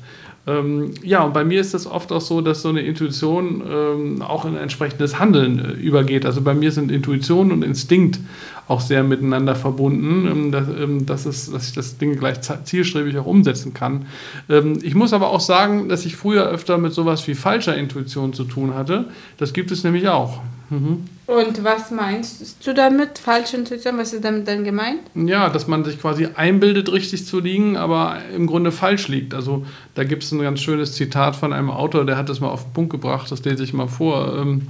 Ähm, 0.47 0.91
ja, 1.03 1.23
und 1.23 1.33
bei 1.33 1.43
mir 1.43 1.61
ist 1.61 1.73
das 1.73 1.87
oft 1.87 2.13
auch 2.13 2.21
so, 2.21 2.43
dass 2.43 2.61
so 2.61 2.69
eine 2.69 2.83
Intuition 2.83 3.63
ähm, 3.67 4.23
auch 4.23 4.45
in 4.45 4.57
entsprechendes 4.57 5.19
Handeln 5.19 5.59
äh, 5.59 5.73
übergeht. 5.73 6.27
Also 6.27 6.43
bei 6.43 6.53
mir 6.53 6.71
sind 6.71 6.93
Intuition 6.93 7.51
und 7.51 7.65
Instinkt 7.65 8.21
auch 8.69 8.81
sehr 8.81 9.05
miteinander 9.05 9.55
verbunden, 9.55 10.27
ähm, 10.27 10.53
dass, 10.53 10.69
ähm, 10.69 11.07
dass, 11.07 11.25
es, 11.25 11.51
dass 11.51 11.69
ich 11.69 11.75
das 11.75 11.97
Ding 11.97 12.17
gleich 12.17 12.41
zielstrebig 12.65 13.17
auch 13.17 13.27
umsetzen 13.27 13.73
kann. 13.73 14.07
Ähm, 14.51 14.79
ich 14.83 14.95
muss 14.95 15.15
aber 15.15 15.31
auch 15.31 15.41
sagen, 15.41 15.89
dass 15.89 16.05
ich 16.05 16.15
früher 16.15 16.47
öfter 16.47 16.77
mit 16.77 16.93
sowas 16.93 17.27
wie 17.27 17.35
falscher 17.35 17.77
Intuition 17.77 18.35
zu 18.35 18.45
tun 18.45 18.75
hatte. 18.75 19.07
Das 19.39 19.55
gibt 19.55 19.71
es 19.71 19.83
nämlich 19.83 20.09
auch. 20.09 20.41
Mhm. 20.75 21.05
Und 21.27 21.65
was 21.65 21.91
meinst 21.91 22.67
du 22.67 22.75
damit? 22.75 23.19
Falsche 23.19 23.57
Intuition? 23.57 23.97
Was 23.97 24.13
ist 24.13 24.25
damit 24.25 24.47
dann 24.47 24.65
gemeint? 24.65 25.01
Ja, 25.15 25.49
dass 25.49 25.67
man 25.69 25.85
sich 25.85 26.01
quasi 26.01 26.29
einbildet, 26.35 26.93
richtig 26.93 27.27
zu 27.27 27.41
liegen, 27.41 27.77
aber 27.77 28.19
im 28.35 28.47
Grunde 28.47 28.73
falsch 28.73 29.09
liegt. 29.09 29.35
Also 29.35 29.65
da 29.95 30.05
gibt 30.05 30.23
es 30.23 30.33
ein 30.33 30.41
ganz 30.41 30.61
schönes 30.61 30.93
Zitat 30.93 31.37
von 31.37 31.53
einem 31.53 31.71
Autor, 31.71 32.05
der 32.05 32.17
hat 32.17 32.29
das 32.29 32.41
mal 32.41 32.49
auf 32.49 32.65
den 32.65 32.73
Punkt 32.73 32.91
gebracht, 32.91 33.31
das 33.31 33.45
lese 33.45 33.65
ich 33.65 33.73
mal 33.73 33.89
vor. 33.89 34.37
Ähm, 34.37 34.69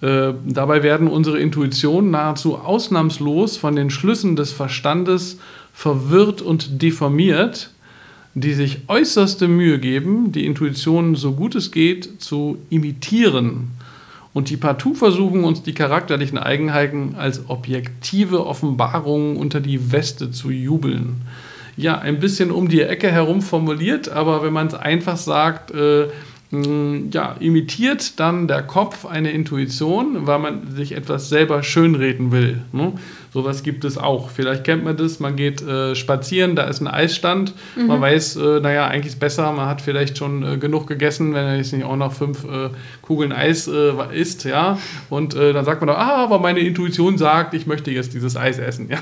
äh, 0.00 0.34
dabei 0.46 0.84
werden 0.84 1.08
unsere 1.08 1.40
Intuitionen 1.40 2.12
nahezu 2.12 2.56
ausnahmslos 2.56 3.56
von 3.56 3.74
den 3.74 3.90
Schlüssen 3.90 4.36
des 4.36 4.52
Verstandes 4.52 5.38
verwirrt 5.72 6.42
und 6.42 6.80
deformiert, 6.82 7.70
die 8.34 8.52
sich 8.52 8.82
äußerste 8.86 9.48
Mühe 9.48 9.80
geben, 9.80 10.30
die 10.30 10.46
Intuition 10.46 11.16
so 11.16 11.32
gut 11.32 11.56
es 11.56 11.72
geht 11.72 12.22
zu 12.22 12.58
imitieren 12.70 13.77
und 14.38 14.50
die 14.50 14.56
partout 14.56 14.94
versuchen, 14.94 15.42
uns 15.42 15.64
die 15.64 15.74
charakterlichen 15.74 16.38
Eigenheiten 16.38 17.16
als 17.16 17.50
objektive 17.50 18.46
Offenbarungen 18.46 19.36
unter 19.36 19.58
die 19.58 19.90
Weste 19.90 20.30
zu 20.30 20.52
jubeln. 20.52 21.22
Ja, 21.76 21.98
ein 21.98 22.20
bisschen 22.20 22.52
um 22.52 22.68
die 22.68 22.82
Ecke 22.82 23.10
herum 23.10 23.42
formuliert, 23.42 24.08
aber 24.08 24.44
wenn 24.44 24.52
man 24.52 24.68
es 24.68 24.74
einfach 24.74 25.16
sagt, 25.16 25.72
äh, 25.72 26.06
ja, 26.50 27.36
imitiert 27.40 28.18
dann 28.18 28.48
der 28.48 28.62
Kopf 28.62 29.04
eine 29.04 29.30
Intuition, 29.32 30.26
weil 30.26 30.38
man 30.38 30.74
sich 30.74 30.92
etwas 30.92 31.28
selber 31.28 31.62
schönreden 31.62 32.32
will. 32.32 32.62
Ne? 32.72 32.94
Sowas 33.32 33.62
gibt 33.62 33.84
es 33.84 33.98
auch. 33.98 34.30
Vielleicht 34.30 34.64
kennt 34.64 34.82
man 34.84 34.96
das, 34.96 35.20
man 35.20 35.36
geht 35.36 35.60
äh, 35.60 35.94
spazieren, 35.94 36.56
da 36.56 36.64
ist 36.64 36.80
ein 36.80 36.88
Eisstand, 36.88 37.52
mhm. 37.76 37.88
man 37.88 38.00
weiß, 38.00 38.36
äh, 38.36 38.60
naja, 38.60 38.86
eigentlich 38.86 39.08
ist 39.08 39.14
es 39.14 39.18
besser, 39.18 39.52
man 39.52 39.66
hat 39.66 39.82
vielleicht 39.82 40.16
schon 40.16 40.42
äh, 40.42 40.56
genug 40.56 40.86
gegessen, 40.86 41.34
wenn 41.34 41.44
er 41.44 41.56
jetzt 41.56 41.74
nicht 41.74 41.84
auch 41.84 41.96
noch 41.96 42.12
fünf 42.12 42.44
äh, 42.44 42.70
Kugeln 43.02 43.32
Eis 43.32 43.68
äh, 43.68 43.92
isst, 44.14 44.44
ja. 44.44 44.78
Und 45.10 45.34
äh, 45.34 45.52
dann 45.52 45.66
sagt 45.66 45.82
man 45.82 45.88
doch, 45.88 45.98
ah, 45.98 46.24
aber 46.24 46.38
meine 46.38 46.60
Intuition 46.60 47.18
sagt, 47.18 47.52
ich 47.52 47.66
möchte 47.66 47.90
jetzt 47.90 48.14
dieses 48.14 48.36
Eis 48.36 48.58
essen, 48.58 48.88
ja. 48.90 48.98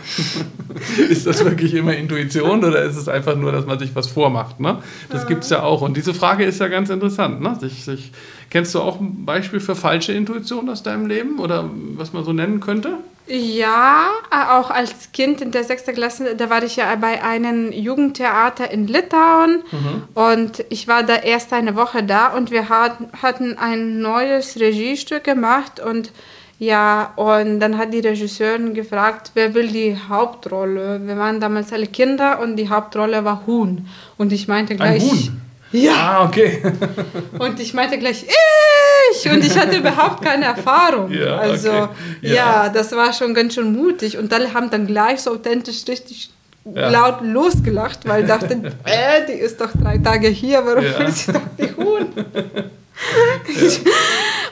ist 1.08 1.26
das 1.26 1.44
wirklich 1.44 1.74
immer 1.74 1.94
Intuition 1.94 2.64
oder 2.64 2.82
ist 2.82 2.96
es 2.96 3.08
einfach 3.08 3.36
nur, 3.36 3.52
dass 3.52 3.66
man 3.66 3.78
sich 3.78 3.94
was 3.94 4.08
vormacht, 4.08 4.58
ne? 4.58 4.78
Das 5.08 5.22
ja. 5.22 5.28
gibt 5.28 5.44
es 5.44 5.50
ja 5.50 5.62
auch. 5.62 5.82
Und 5.82 5.96
diese 5.96 6.14
Frage 6.14 6.44
ist 6.44 6.60
ja 6.60 6.66
ganz 6.66 6.90
interessant, 6.90 7.35
ne? 7.40 7.56
Sich, 7.60 7.84
sich, 7.84 8.12
kennst 8.50 8.74
du 8.74 8.80
auch 8.80 9.00
ein 9.00 9.24
Beispiel 9.24 9.60
für 9.60 9.76
falsche 9.76 10.12
Intuition 10.12 10.68
aus 10.68 10.82
deinem 10.82 11.06
Leben 11.06 11.38
oder 11.38 11.68
was 11.94 12.12
man 12.12 12.24
so 12.24 12.32
nennen 12.32 12.60
könnte? 12.60 12.98
Ja, 13.28 14.10
äh, 14.30 14.52
auch 14.52 14.70
als 14.70 15.10
Kind 15.12 15.40
in 15.40 15.50
der 15.50 15.64
sechsten 15.64 15.94
Klasse, 15.94 16.36
da 16.36 16.48
war 16.48 16.62
ich 16.62 16.76
ja 16.76 16.94
bei 16.94 17.24
einem 17.24 17.72
Jugendtheater 17.72 18.70
in 18.70 18.86
Litauen 18.86 19.64
mhm. 19.72 20.02
und 20.14 20.64
ich 20.68 20.86
war 20.86 21.02
da 21.02 21.16
erst 21.16 21.52
eine 21.52 21.74
Woche 21.74 22.04
da 22.04 22.28
und 22.28 22.52
wir 22.52 22.68
hatten 22.68 23.58
ein 23.58 24.00
neues 24.00 24.60
Regiestück 24.60 25.24
gemacht 25.24 25.80
und 25.80 26.12
ja, 26.58 27.12
und 27.16 27.60
dann 27.60 27.76
hat 27.76 27.92
die 27.92 27.98
Regisseurin 27.98 28.72
gefragt, 28.72 29.32
wer 29.34 29.52
will 29.52 29.68
die 29.68 29.96
Hauptrolle? 30.08 31.00
Wir 31.04 31.18
waren 31.18 31.38
damals 31.38 31.72
alle 31.72 31.86
Kinder 31.86 32.40
und 32.40 32.56
die 32.56 32.70
Hauptrolle 32.70 33.24
war 33.24 33.46
Huhn. 33.46 33.86
Und 34.16 34.32
ich 34.32 34.48
meinte 34.48 34.74
gleich. 34.74 35.02
Ein 35.02 35.10
Huhn? 35.10 35.40
Ja. 35.76 35.92
Ah, 35.94 36.24
okay. 36.24 36.62
und 37.38 37.60
ich 37.60 37.74
meinte 37.74 37.98
gleich, 37.98 38.24
ich! 38.24 39.30
Und 39.30 39.44
ich 39.44 39.56
hatte 39.58 39.76
überhaupt 39.76 40.22
keine 40.22 40.46
Erfahrung. 40.46 41.10
Ja, 41.16 41.38
also, 41.38 41.70
okay. 41.70 41.88
ja. 42.22 42.34
ja. 42.34 42.68
das 42.68 42.92
war 42.92 43.12
schon 43.12 43.32
ganz 43.32 43.54
schön 43.54 43.72
mutig. 43.72 44.18
Und 44.18 44.32
alle 44.32 44.52
haben 44.52 44.70
dann 44.70 44.86
gleich 44.86 45.20
so 45.20 45.32
authentisch 45.32 45.84
richtig 45.88 46.30
ja. 46.64 46.90
laut 46.90 47.22
losgelacht, 47.22 48.06
weil 48.06 48.26
dachten, 48.26 48.66
äh, 48.84 49.26
die 49.26 49.32
ist 49.32 49.60
doch 49.60 49.70
drei 49.72 49.98
Tage 49.98 50.28
hier, 50.28 50.64
warum 50.64 50.84
ja. 50.84 50.98
will 50.98 51.10
sie 51.10 51.32
doch 51.32 51.40
die 51.58 51.74
Huhn? 51.76 52.06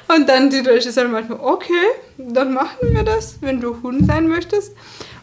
und 0.09 0.29
dann 0.29 0.51
die 0.51 0.61
Regisseurin 0.61 1.11
meinte, 1.11 1.39
okay, 1.43 1.87
dann 2.17 2.55
machen 2.55 2.93
wir 2.93 3.03
das, 3.03 3.39
wenn 3.41 3.61
du 3.61 3.83
Huhn 3.83 4.05
sein 4.05 4.29
möchtest. 4.29 4.75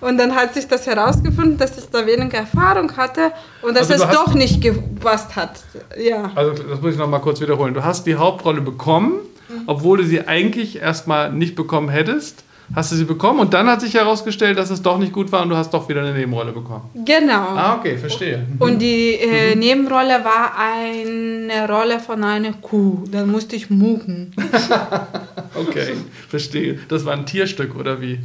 Und 0.02 0.18
dann 0.18 0.36
hat 0.36 0.54
sich 0.54 0.68
das 0.68 0.88
herausgefunden, 0.88 1.58
dass 1.58 1.78
ich 1.78 1.86
da 1.90 2.06
weniger 2.06 2.40
Erfahrung 2.40 2.96
hatte 2.98 3.32
und 3.62 3.78
dass 3.78 3.90
also 3.92 4.04
es 4.04 4.10
doch 4.12 4.34
nicht 4.34 4.62
gepasst 4.62 5.36
hat. 5.36 5.62
Ja. 5.98 6.32
Also 6.36 6.64
das 6.64 6.82
muss 6.82 6.94
ich 6.94 6.98
noch 6.98 7.08
mal 7.08 7.20
kurz 7.20 7.40
wiederholen. 7.40 7.74
Du 7.74 7.84
hast 7.84 8.06
die 8.06 8.16
Hauptrolle 8.16 8.62
bekommen, 8.62 9.20
mhm. 9.48 9.62
obwohl 9.68 10.00
du 10.00 10.04
sie 10.04 10.28
eigentlich 10.28 10.82
erstmal 10.82 11.32
nicht 11.32 11.56
bekommen 11.56 11.90
hättest 11.90 12.44
hast 12.76 12.92
du 12.92 12.96
sie 12.96 13.06
bekommen 13.06 13.40
und 13.40 13.54
dann 13.54 13.68
hat 13.68 13.82
sich 13.82 13.94
herausgestellt, 13.94 14.58
dass 14.58 14.70
es 14.70 14.82
doch 14.82 14.98
nicht 14.98 15.12
gut 15.12 15.32
war 15.32 15.42
und 15.44 15.50
du 15.50 15.58
hast 15.58 15.74
doch 15.74 15.90
wieder 15.90 16.02
eine 16.02 16.14
Nebenrolle 16.14 16.52
bekommen. 16.52 16.90
Genau. 17.06 17.34
Ah, 17.34 17.76
okay, 17.78 17.98
verstehe. 17.98 18.46
Und 18.60 18.80
die 18.80 19.16
äh, 19.16 19.54
mhm. 19.54 19.60
Nebenrolle 19.60 20.24
war 20.24 20.54
eine 20.58 21.68
Rolle 21.68 22.00
von 22.00 22.24
einer 22.24 22.54
Kuh. 22.54 23.04
Dann 23.12 23.30
musste 23.30 23.56
ich 23.56 23.70
mucken. 23.70 24.34
okay, 25.56 25.96
verstehe. 26.30 26.80
Das 26.88 27.06
war 27.06 27.14
ein 27.14 27.26
Tierstück 27.26 27.76
oder 27.76 28.02
wie? 28.02 28.20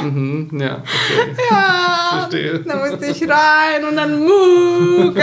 Ja. 0.00 0.06
Mhm, 0.06 0.48
ja, 0.60 0.76
okay. 0.76 1.36
Ja, 1.50 2.18
verstehe. 2.18 2.60
Da 2.60 2.76
musste 2.76 3.06
ich 3.06 3.22
rein 3.28 3.84
und 3.88 3.96
dann 3.96 4.20
muck. 4.20 5.16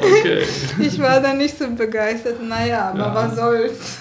Okay. 0.00 0.42
Ich 0.80 1.00
war 1.00 1.20
da 1.20 1.32
nicht 1.32 1.58
so 1.58 1.70
begeistert. 1.70 2.42
Naja, 2.46 2.90
aber 2.90 2.98
ja. 2.98 3.14
was 3.14 3.36
soll's. 3.36 3.98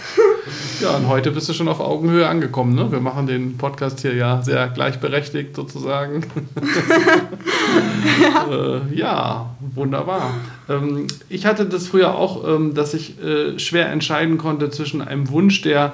Ja, 0.81 0.95
und 0.97 1.07
heute 1.07 1.31
bist 1.31 1.47
du 1.49 1.53
schon 1.53 1.67
auf 1.67 1.79
Augenhöhe 1.79 2.27
angekommen. 2.27 2.75
Ne? 2.75 2.91
Wir 2.91 2.99
machen 2.99 3.27
den 3.27 3.57
Podcast 3.57 4.01
hier 4.01 4.13
ja 4.13 4.41
sehr 4.41 4.67
gleichberechtigt 4.67 5.55
sozusagen. 5.55 6.25
ja. 8.21 8.47
Äh, 8.51 8.95
ja, 8.95 9.55
wunderbar. 9.73 10.33
Ähm, 10.69 11.07
ich 11.29 11.45
hatte 11.45 11.65
das 11.65 11.87
früher 11.87 12.15
auch, 12.15 12.47
ähm, 12.47 12.73
dass 12.73 12.93
ich 12.93 13.21
äh, 13.23 13.57
schwer 13.59 13.89
entscheiden 13.89 14.37
konnte 14.37 14.69
zwischen 14.69 15.01
einem 15.01 15.29
Wunsch, 15.29 15.61
der, 15.61 15.93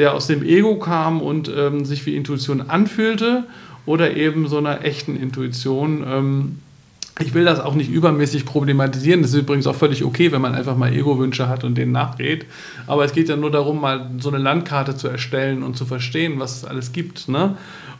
der 0.00 0.14
aus 0.14 0.26
dem 0.26 0.42
Ego 0.42 0.76
kam 0.76 1.20
und 1.20 1.52
ähm, 1.54 1.84
sich 1.84 2.06
wie 2.06 2.16
Intuition 2.16 2.62
anfühlte, 2.62 3.44
oder 3.86 4.16
eben 4.16 4.48
so 4.48 4.58
einer 4.58 4.84
echten 4.84 5.16
Intuition. 5.16 6.04
Ähm, 6.06 6.58
ich 7.20 7.34
will 7.34 7.44
das 7.44 7.60
auch 7.60 7.74
nicht 7.74 7.90
übermäßig 7.90 8.44
problematisieren. 8.44 9.22
Das 9.22 9.32
ist 9.32 9.40
übrigens 9.40 9.66
auch 9.66 9.74
völlig 9.74 10.04
okay, 10.04 10.32
wenn 10.32 10.40
man 10.40 10.54
einfach 10.54 10.76
mal 10.76 10.92
Ego-Wünsche 10.92 11.48
hat 11.48 11.64
und 11.64 11.76
denen 11.76 11.92
nachgeht. 11.92 12.46
Aber 12.86 13.04
es 13.04 13.12
geht 13.12 13.28
ja 13.28 13.36
nur 13.36 13.50
darum, 13.50 13.80
mal 13.80 14.10
so 14.18 14.30
eine 14.30 14.38
Landkarte 14.38 14.96
zu 14.96 15.08
erstellen 15.08 15.62
und 15.62 15.76
zu 15.76 15.84
verstehen, 15.84 16.38
was 16.38 16.56
es 16.56 16.64
alles 16.64 16.92
gibt. 16.92 17.28
Ne? 17.28 17.56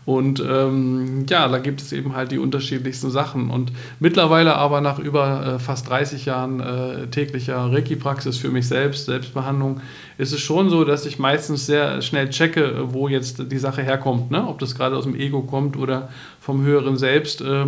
Und 0.07 0.41
ähm, 0.41 1.27
ja, 1.29 1.47
da 1.47 1.59
gibt 1.59 1.83
es 1.83 1.93
eben 1.93 2.17
halt 2.17 2.33
die 2.33 2.39
unterschiedlichsten 2.39 3.11
Sachen. 3.11 3.51
Und 3.51 3.71
mittlerweile 4.01 4.57
aber 4.57 4.81
nach 4.81 4.99
über 4.99 5.47
äh, 5.47 5.59
fast 5.59 5.89
30 5.89 6.25
Jahren 6.25 6.61
äh, 6.61 7.07
täglicher 7.09 7.71
Reiki-Praxis 7.71 8.39
für 8.39 8.49
mich 8.49 8.67
selbst, 8.67 9.07
Selbstbehandlung, 9.07 9.81
ist 10.19 10.33
es 10.33 10.41
schon 10.41 10.71
so, 10.71 10.85
dass 10.85 11.07
ich 11.07 11.19
meistens 11.19 11.67
sehr 11.67 12.01
schnell 12.03 12.31
checke, 12.31 12.93
wo 12.93 13.09
jetzt 13.09 13.53
die 13.53 13.59
Sache 13.59 13.83
herkommt. 13.83 14.31
Ne? 14.31 14.47
Ob 14.47 14.59
das 14.59 14.75
gerade 14.75 14.97
aus 14.97 15.05
dem 15.05 15.15
Ego 15.15 15.43
kommt 15.43 15.77
oder 15.77 16.09
vom 16.41 16.63
höheren 16.63 16.97
Selbst. 16.97 17.43
Äh, 17.43 17.67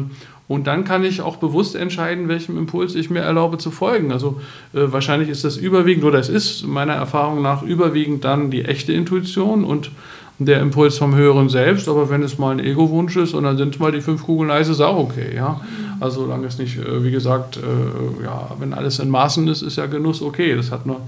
und 0.52 0.66
dann 0.66 0.84
kann 0.84 1.02
ich 1.02 1.22
auch 1.22 1.36
bewusst 1.36 1.74
entscheiden, 1.74 2.28
welchem 2.28 2.58
Impuls 2.58 2.94
ich 2.94 3.08
mir 3.08 3.20
erlaube 3.20 3.56
zu 3.56 3.70
folgen. 3.70 4.12
Also 4.12 4.40
äh, 4.74 4.92
wahrscheinlich 4.92 5.30
ist 5.30 5.44
das 5.44 5.56
überwiegend, 5.56 6.04
oder 6.04 6.18
es 6.18 6.28
ist 6.28 6.66
meiner 6.66 6.92
Erfahrung 6.92 7.40
nach 7.40 7.62
überwiegend 7.62 8.22
dann 8.24 8.50
die 8.50 8.66
echte 8.66 8.92
Intuition 8.92 9.64
und 9.64 9.90
der 10.38 10.60
Impuls 10.60 10.98
vom 10.98 11.14
höheren 11.14 11.48
Selbst. 11.48 11.88
Aber 11.88 12.10
wenn 12.10 12.22
es 12.22 12.36
mal 12.36 12.50
ein 12.50 12.60
Ego-Wunsch 12.60 13.16
ist 13.16 13.32
und 13.32 13.44
dann 13.44 13.56
sind 13.56 13.74
es 13.74 13.80
mal 13.80 13.92
die 13.92 14.02
fünf 14.02 14.24
Kugeln 14.24 14.50
Eis, 14.50 14.68
ist 14.68 14.82
auch 14.82 14.98
okay. 14.98 15.34
Ja? 15.34 15.62
Also 16.00 16.20
solange 16.20 16.46
es 16.46 16.58
nicht, 16.58 16.78
äh, 16.78 17.02
wie 17.02 17.10
gesagt, 17.10 17.56
äh, 17.56 18.24
ja, 18.24 18.50
wenn 18.58 18.74
alles 18.74 18.98
in 18.98 19.08
Maßen 19.08 19.48
ist, 19.48 19.62
ist 19.62 19.76
ja 19.76 19.86
Genuss 19.86 20.20
okay. 20.20 20.54
Das 20.54 20.70
hat 20.70 20.84
nur 20.84 21.00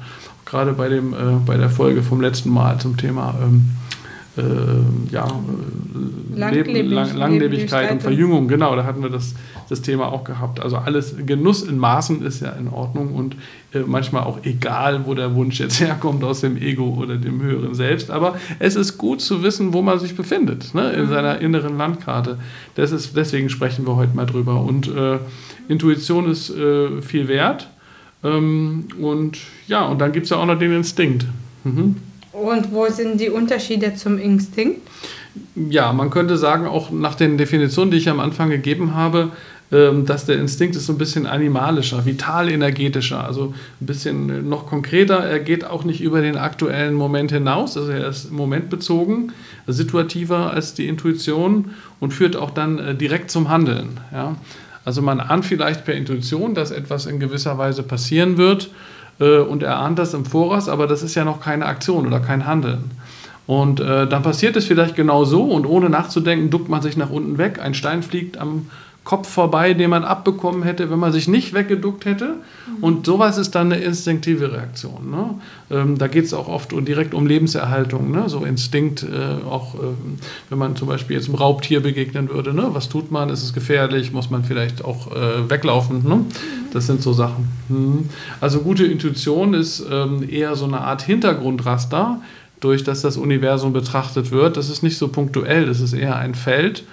gerade 0.46 0.72
bei, 0.72 0.88
dem, 0.88 1.12
äh, 1.12 1.16
bei 1.44 1.58
der 1.58 1.68
Folge 1.68 2.02
vom 2.02 2.22
letzten 2.22 2.48
Mal 2.48 2.78
zum 2.78 2.96
Thema 2.96 3.34
ähm, 3.42 3.66
äh, 4.36 4.42
ja, 5.12 5.28
Langlebig, 6.34 6.90
Lang, 6.90 7.16
Langlebigkeit 7.16 7.92
und 7.92 8.02
Verjüngung, 8.02 8.48
genau, 8.48 8.74
da 8.74 8.84
hatten 8.84 9.02
wir 9.02 9.10
das, 9.10 9.34
das 9.68 9.82
Thema 9.82 10.12
auch 10.12 10.24
gehabt. 10.24 10.60
Also 10.60 10.76
alles 10.76 11.14
Genuss 11.24 11.62
in 11.62 11.78
Maßen 11.78 12.24
ist 12.24 12.40
ja 12.40 12.50
in 12.50 12.68
Ordnung 12.68 13.14
und 13.14 13.36
äh, 13.72 13.80
manchmal 13.86 14.24
auch 14.24 14.38
egal, 14.42 15.06
wo 15.06 15.14
der 15.14 15.34
Wunsch 15.36 15.60
jetzt 15.60 15.78
herkommt, 15.80 16.24
aus 16.24 16.40
dem 16.40 16.56
Ego 16.56 16.96
oder 17.00 17.16
dem 17.16 17.40
höheren 17.42 17.74
Selbst. 17.74 18.10
Aber 18.10 18.36
es 18.58 18.74
ist 18.74 18.98
gut 18.98 19.20
zu 19.20 19.42
wissen, 19.42 19.72
wo 19.72 19.82
man 19.82 20.00
sich 20.00 20.16
befindet, 20.16 20.74
ne, 20.74 20.90
in 20.92 21.04
mhm. 21.04 21.10
seiner 21.10 21.40
inneren 21.40 21.78
Landkarte. 21.78 22.38
Das 22.74 22.90
ist, 22.90 23.16
deswegen 23.16 23.48
sprechen 23.50 23.86
wir 23.86 23.94
heute 23.94 24.16
mal 24.16 24.26
drüber. 24.26 24.60
Und 24.60 24.88
äh, 24.88 25.18
Intuition 25.68 26.28
ist 26.28 26.50
äh, 26.50 27.00
viel 27.02 27.28
wert. 27.28 27.68
Ähm, 28.24 28.88
und 29.00 29.38
ja, 29.68 29.84
und 29.86 30.00
dann 30.00 30.10
gibt 30.10 30.24
es 30.24 30.30
ja 30.30 30.38
auch 30.38 30.46
noch 30.46 30.58
den 30.58 30.72
Instinkt. 30.72 31.24
Mhm. 31.62 31.96
Und 32.34 32.72
wo 32.72 32.86
sind 32.88 33.20
die 33.20 33.30
Unterschiede 33.30 33.94
zum 33.94 34.18
Instinkt? 34.18 34.80
Ja, 35.54 35.92
man 35.92 36.10
könnte 36.10 36.36
sagen, 36.36 36.66
auch 36.66 36.90
nach 36.90 37.14
den 37.14 37.38
Definitionen, 37.38 37.92
die 37.92 37.98
ich 37.98 38.08
am 38.08 38.18
Anfang 38.20 38.50
gegeben 38.50 38.94
habe, 38.94 39.30
ähm, 39.70 40.04
dass 40.04 40.26
der 40.26 40.38
Instinkt 40.38 40.74
ist 40.76 40.86
so 40.86 40.92
ein 40.92 40.98
bisschen 40.98 41.26
animalischer, 41.26 42.04
vital 42.04 42.48
energetischer, 42.48 43.24
also 43.24 43.54
ein 43.80 43.86
bisschen 43.86 44.48
noch 44.48 44.66
konkreter. 44.66 45.18
Er 45.18 45.38
geht 45.38 45.64
auch 45.64 45.84
nicht 45.84 46.00
über 46.00 46.20
den 46.20 46.36
aktuellen 46.36 46.94
Moment 46.94 47.30
hinaus, 47.30 47.76
also 47.76 47.90
er 47.90 48.08
ist 48.08 48.32
momentbezogen, 48.32 49.32
situativer 49.66 50.52
als 50.52 50.74
die 50.74 50.88
Intuition 50.88 51.70
und 52.00 52.12
führt 52.12 52.36
auch 52.36 52.50
dann 52.50 52.78
äh, 52.78 52.94
direkt 52.94 53.30
zum 53.30 53.48
Handeln. 53.48 54.00
Ja? 54.12 54.36
Also 54.84 55.02
man 55.02 55.20
ahnt 55.20 55.46
vielleicht 55.46 55.84
per 55.84 55.94
Intuition, 55.94 56.54
dass 56.54 56.72
etwas 56.72 57.06
in 57.06 57.20
gewisser 57.20 57.58
Weise 57.58 57.84
passieren 57.84 58.36
wird 58.36 58.70
äh, 59.20 59.38
und 59.38 59.62
er 59.62 59.78
ahnt 59.78 59.98
das 59.98 60.14
im 60.14 60.24
Voraus, 60.24 60.68
aber 60.68 60.86
das 60.86 61.02
ist 61.02 61.14
ja 61.14 61.24
noch 61.24 61.40
keine 61.40 61.66
Aktion 61.66 62.06
oder 62.06 62.20
kein 62.20 62.46
Handeln. 62.46 62.90
Und 63.46 63.80
äh, 63.80 64.06
dann 64.06 64.22
passiert 64.22 64.56
es 64.56 64.64
vielleicht 64.64 64.96
genau 64.96 65.24
so 65.24 65.44
und 65.44 65.66
ohne 65.66 65.90
nachzudenken 65.90 66.50
duckt 66.50 66.68
man 66.68 66.80
sich 66.80 66.96
nach 66.96 67.10
unten 67.10 67.36
weg. 67.36 67.60
Ein 67.60 67.74
Stein 67.74 68.02
fliegt 68.02 68.38
am 68.38 68.70
Kopf 69.04 69.28
vorbei, 69.28 69.74
den 69.74 69.90
man 69.90 70.02
abbekommen 70.02 70.62
hätte, 70.62 70.90
wenn 70.90 70.98
man 70.98 71.12
sich 71.12 71.28
nicht 71.28 71.52
weggeduckt 71.52 72.06
hätte. 72.06 72.36
Und 72.80 73.04
sowas 73.04 73.36
ist 73.36 73.54
dann 73.54 73.70
eine 73.70 73.82
instinktive 73.82 74.50
Reaktion. 74.50 75.10
Ne? 75.10 75.34
Ähm, 75.70 75.98
da 75.98 76.08
geht 76.08 76.24
es 76.24 76.32
auch 76.32 76.48
oft 76.48 76.72
und 76.72 76.88
direkt 76.88 77.12
um 77.12 77.26
Lebenserhaltung. 77.26 78.10
Ne? 78.10 78.30
So 78.30 78.44
Instinkt, 78.44 79.02
äh, 79.02 79.46
auch 79.46 79.74
ähm, 79.74 80.16
wenn 80.48 80.58
man 80.58 80.74
zum 80.74 80.88
Beispiel 80.88 81.16
jetzt 81.16 81.28
einem 81.28 81.36
Raubtier 81.36 81.80
begegnen 81.80 82.30
würde. 82.30 82.54
Ne? 82.54 82.70
Was 82.72 82.88
tut 82.88 83.10
man? 83.12 83.28
Ist 83.28 83.42
es 83.42 83.52
gefährlich? 83.52 84.12
Muss 84.12 84.30
man 84.30 84.42
vielleicht 84.42 84.82
auch 84.82 85.12
äh, 85.12 85.50
weglaufen? 85.50 86.08
Ne? 86.08 86.24
Das 86.72 86.86
sind 86.86 87.02
so 87.02 87.12
Sachen. 87.12 87.48
Mhm. 87.68 88.08
Also 88.40 88.60
gute 88.60 88.86
Intuition 88.86 89.52
ist 89.52 89.84
ähm, 89.90 90.26
eher 90.26 90.56
so 90.56 90.64
eine 90.64 90.80
Art 90.80 91.02
Hintergrundraster, 91.02 92.20
durch 92.60 92.82
das 92.82 93.02
das 93.02 93.18
Universum 93.18 93.74
betrachtet 93.74 94.30
wird. 94.30 94.56
Das 94.56 94.70
ist 94.70 94.82
nicht 94.82 94.96
so 94.96 95.08
punktuell, 95.08 95.66
das 95.66 95.80
ist 95.80 95.92
eher 95.92 96.16
ein 96.16 96.34
Feld. 96.34 96.84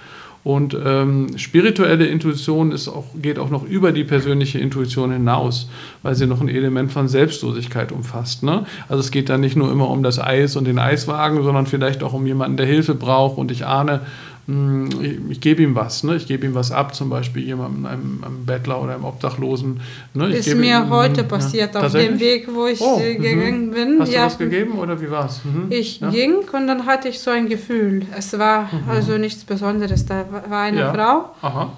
Und 0.44 0.76
ähm, 0.84 1.38
spirituelle 1.38 2.06
Intuition 2.06 2.72
ist 2.72 2.88
auch, 2.88 3.04
geht 3.14 3.38
auch 3.38 3.50
noch 3.50 3.62
über 3.64 3.92
die 3.92 4.02
persönliche 4.02 4.58
Intuition 4.58 5.12
hinaus, 5.12 5.68
weil 6.02 6.16
sie 6.16 6.26
noch 6.26 6.40
ein 6.40 6.48
Element 6.48 6.90
von 6.90 7.06
Selbstlosigkeit 7.06 7.92
umfasst. 7.92 8.42
Ne? 8.42 8.66
Also 8.88 9.00
es 9.00 9.12
geht 9.12 9.28
da 9.28 9.38
nicht 9.38 9.56
nur 9.56 9.70
immer 9.70 9.88
um 9.88 10.02
das 10.02 10.18
Eis 10.18 10.56
und 10.56 10.66
den 10.66 10.80
Eiswagen, 10.80 11.42
sondern 11.44 11.66
vielleicht 11.66 12.02
auch 12.02 12.12
um 12.12 12.26
jemanden, 12.26 12.56
der 12.56 12.66
Hilfe 12.66 12.94
braucht. 12.94 13.38
Und 13.38 13.52
ich 13.52 13.66
ahne, 13.66 14.00
ich, 14.48 15.30
ich 15.30 15.40
gebe 15.40 15.62
ihm 15.62 15.76
was, 15.76 16.02
ne? 16.02 16.16
ich 16.16 16.26
gebe 16.26 16.44
ihm 16.46 16.54
was 16.54 16.72
ab, 16.72 16.96
zum 16.96 17.08
Beispiel 17.08 17.44
jemandem, 17.44 17.86
einem, 17.86 18.24
einem 18.24 18.44
Bettler 18.44 18.82
oder 18.82 18.94
einem 18.94 19.04
Obdachlosen. 19.04 19.80
Ne? 20.14 20.30
Ich 20.30 20.48
ist 20.48 20.56
mir 20.56 20.78
ihm, 20.78 20.90
heute 20.90 21.22
passiert, 21.22 21.74
ja, 21.76 21.80
auf 21.82 21.92
dem 21.92 22.18
Weg, 22.18 22.48
wo 22.52 22.66
ich 22.66 22.80
oh, 22.80 23.00
äh, 23.00 23.14
gegangen 23.14 23.66
mhm. 23.66 23.70
bin. 23.70 24.00
Hast 24.00 24.12
ja. 24.12 24.20
du 24.20 24.26
was 24.26 24.38
gegeben 24.38 24.78
oder 24.78 25.00
wie 25.00 25.10
war 25.10 25.26
es? 25.26 25.44
Mhm. 25.44 25.66
Ich 25.70 26.00
ja. 26.00 26.10
ging 26.10 26.38
und 26.52 26.66
dann 26.66 26.86
hatte 26.86 27.08
ich 27.08 27.20
so 27.20 27.30
ein 27.30 27.48
Gefühl. 27.48 28.04
Es 28.16 28.36
war 28.36 28.62
mhm. 28.64 28.90
also 28.90 29.16
nichts 29.16 29.44
Besonderes. 29.44 30.06
Da 30.06 30.24
war 30.48 30.62
eine 30.62 30.80
ja. 30.80 30.92
Frau. 30.92 31.34
Aha. 31.40 31.72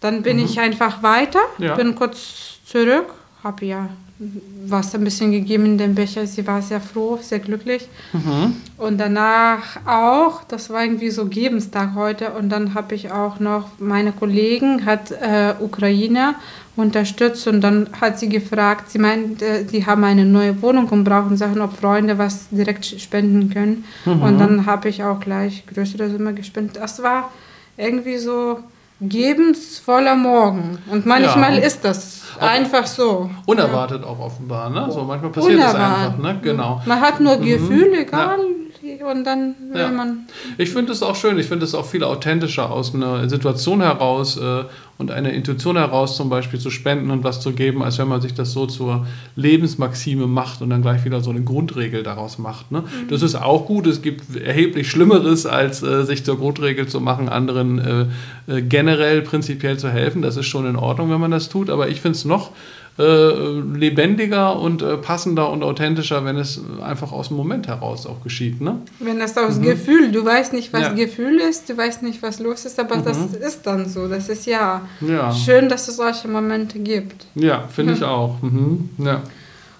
Dann 0.00 0.22
bin 0.22 0.36
mhm. 0.36 0.44
ich 0.44 0.60
einfach 0.60 1.02
weiter, 1.02 1.40
bin 1.76 1.96
kurz 1.96 2.60
zurück, 2.64 3.06
habe 3.42 3.66
ja 3.66 3.88
Wasser 4.18 4.98
ein 4.98 5.04
bisschen 5.04 5.30
gegeben 5.30 5.66
in 5.66 5.78
den 5.78 5.94
Becher. 5.94 6.26
Sie 6.26 6.46
war 6.46 6.62
sehr 6.62 6.80
froh, 6.80 7.18
sehr 7.20 7.38
glücklich. 7.38 7.86
Mhm. 8.14 8.56
Und 8.78 8.98
danach 8.98 9.78
auch, 9.86 10.42
das 10.44 10.70
war 10.70 10.82
irgendwie 10.82 11.10
so 11.10 11.26
Gebenstag 11.26 11.94
heute. 11.94 12.32
Und 12.32 12.48
dann 12.48 12.74
habe 12.74 12.94
ich 12.94 13.10
auch 13.10 13.40
noch, 13.40 13.68
meine 13.78 14.12
Kollegen 14.12 14.86
hat 14.86 15.10
äh, 15.10 15.54
Ukraine 15.60 16.34
unterstützt 16.76 17.46
und 17.46 17.62
dann 17.62 17.88
hat 18.00 18.18
sie 18.18 18.28
gefragt, 18.28 18.90
sie 18.90 18.98
meint, 18.98 19.42
äh, 19.42 19.64
die 19.64 19.84
haben 19.86 20.04
eine 20.04 20.24
neue 20.24 20.60
Wohnung 20.62 20.88
und 20.88 21.04
brauchen 21.04 21.36
Sachen, 21.36 21.60
ob 21.60 21.76
Freunde 21.76 22.16
was 22.18 22.48
direkt 22.50 22.86
spenden 22.86 23.50
können. 23.50 23.84
Mhm. 24.04 24.22
Und 24.22 24.38
dann 24.38 24.66
habe 24.66 24.88
ich 24.88 25.02
auch 25.02 25.20
gleich 25.20 25.64
größere 25.66 26.10
Summe 26.10 26.32
gespendet. 26.32 26.76
Das 26.76 27.02
war 27.02 27.30
irgendwie 27.76 28.16
so 28.16 28.60
gebensvoller 29.00 30.16
Morgen. 30.16 30.78
Und 30.90 31.06
manchmal 31.06 31.58
ja. 31.58 31.64
ist 31.64 31.84
das 31.84 32.22
einfach 32.40 32.86
so. 32.86 33.30
Unerwartet 33.46 34.02
ja. 34.02 34.08
auch 34.08 34.18
offenbar, 34.18 34.70
ne? 34.70 34.88
So 34.90 35.04
manchmal 35.04 35.32
passiert 35.32 35.60
es 35.60 35.74
einfach, 35.74 36.18
ne? 36.18 36.38
Genau. 36.42 36.80
Man 36.86 37.00
hat 37.00 37.20
nur 37.20 37.36
mhm. 37.36 37.44
Gefühl, 37.44 37.94
egal. 37.94 38.38
Ja 38.38 38.66
und 39.04 39.24
dann 39.24 39.54
will 39.72 39.80
ja. 39.80 39.88
man. 39.88 40.26
Ich 40.58 40.70
finde 40.70 40.92
es 40.92 41.02
auch 41.02 41.16
schön, 41.16 41.38
ich 41.38 41.46
finde 41.46 41.64
es 41.64 41.74
auch 41.74 41.86
viel 41.86 42.04
authentischer 42.04 42.70
aus 42.70 42.94
einer 42.94 43.28
Situation 43.28 43.80
heraus 43.80 44.36
äh, 44.36 44.64
und 44.98 45.10
einer 45.10 45.30
Intuition 45.32 45.76
heraus 45.76 46.16
zum 46.16 46.30
Beispiel 46.30 46.58
zu 46.58 46.70
spenden 46.70 47.10
und 47.10 47.22
was 47.22 47.40
zu 47.40 47.52
geben, 47.52 47.82
als 47.82 47.98
wenn 47.98 48.08
man 48.08 48.22
sich 48.22 48.32
das 48.32 48.52
so 48.52 48.66
zur 48.66 49.06
Lebensmaxime 49.36 50.26
macht 50.26 50.62
und 50.62 50.70
dann 50.70 50.82
gleich 50.82 51.04
wieder 51.04 51.20
so 51.20 51.30
eine 51.30 51.42
Grundregel 51.42 52.02
daraus 52.02 52.38
macht. 52.38 52.72
Ne? 52.72 52.80
Mhm. 52.80 53.08
Das 53.08 53.22
ist 53.22 53.34
auch 53.34 53.66
gut, 53.66 53.86
es 53.86 54.00
gibt 54.00 54.36
erheblich 54.36 54.90
Schlimmeres, 54.90 55.44
als 55.44 55.82
äh, 55.82 56.04
sich 56.04 56.24
zur 56.24 56.38
Grundregel 56.38 56.88
zu 56.88 57.00
machen, 57.00 57.28
anderen 57.28 57.78
äh, 57.78 58.56
äh 58.56 58.62
generell 58.62 59.22
prinzipiell 59.22 59.78
zu 59.78 59.90
helfen. 59.90 60.22
Das 60.22 60.36
ist 60.36 60.46
schon 60.46 60.66
in 60.66 60.76
Ordnung, 60.76 61.10
wenn 61.10 61.20
man 61.20 61.30
das 61.30 61.48
tut, 61.48 61.68
aber 61.68 61.88
ich 61.88 62.00
finde 62.00 62.16
es 62.16 62.24
noch 62.24 62.52
äh, 62.98 63.60
lebendiger 63.74 64.58
und 64.58 64.80
äh, 64.80 64.96
passender 64.96 65.50
und 65.50 65.62
authentischer, 65.62 66.24
wenn 66.24 66.36
es 66.36 66.60
einfach 66.82 67.12
aus 67.12 67.28
dem 67.28 67.36
Moment 67.36 67.68
heraus 67.68 68.06
auch 68.06 68.22
geschieht. 68.22 68.62
Ne? 68.62 68.80
Wenn 69.00 69.18
das 69.18 69.36
aus 69.36 69.56
mhm. 69.56 69.64
Gefühl, 69.64 70.12
du 70.12 70.24
weißt 70.24 70.54
nicht, 70.54 70.72
was 70.72 70.80
ja. 70.80 70.92
Gefühl 70.94 71.38
ist, 71.38 71.68
du 71.68 71.76
weißt 71.76 72.02
nicht, 72.02 72.22
was 72.22 72.40
los 72.40 72.64
ist, 72.64 72.80
aber 72.80 72.96
mhm. 72.96 73.04
das 73.04 73.34
ist 73.34 73.66
dann 73.66 73.86
so. 73.86 74.08
Das 74.08 74.30
ist 74.30 74.46
ja, 74.46 74.85
ja, 75.00 75.32
schön, 75.32 75.68
dass 75.68 75.88
es 75.88 75.96
solche 75.96 76.28
Momente 76.28 76.78
gibt. 76.78 77.26
Ja, 77.34 77.66
finde 77.68 77.92
mhm. 77.92 77.98
ich 77.98 78.04
auch. 78.04 78.42
Mhm. 78.42 78.90
Ja. 78.98 79.22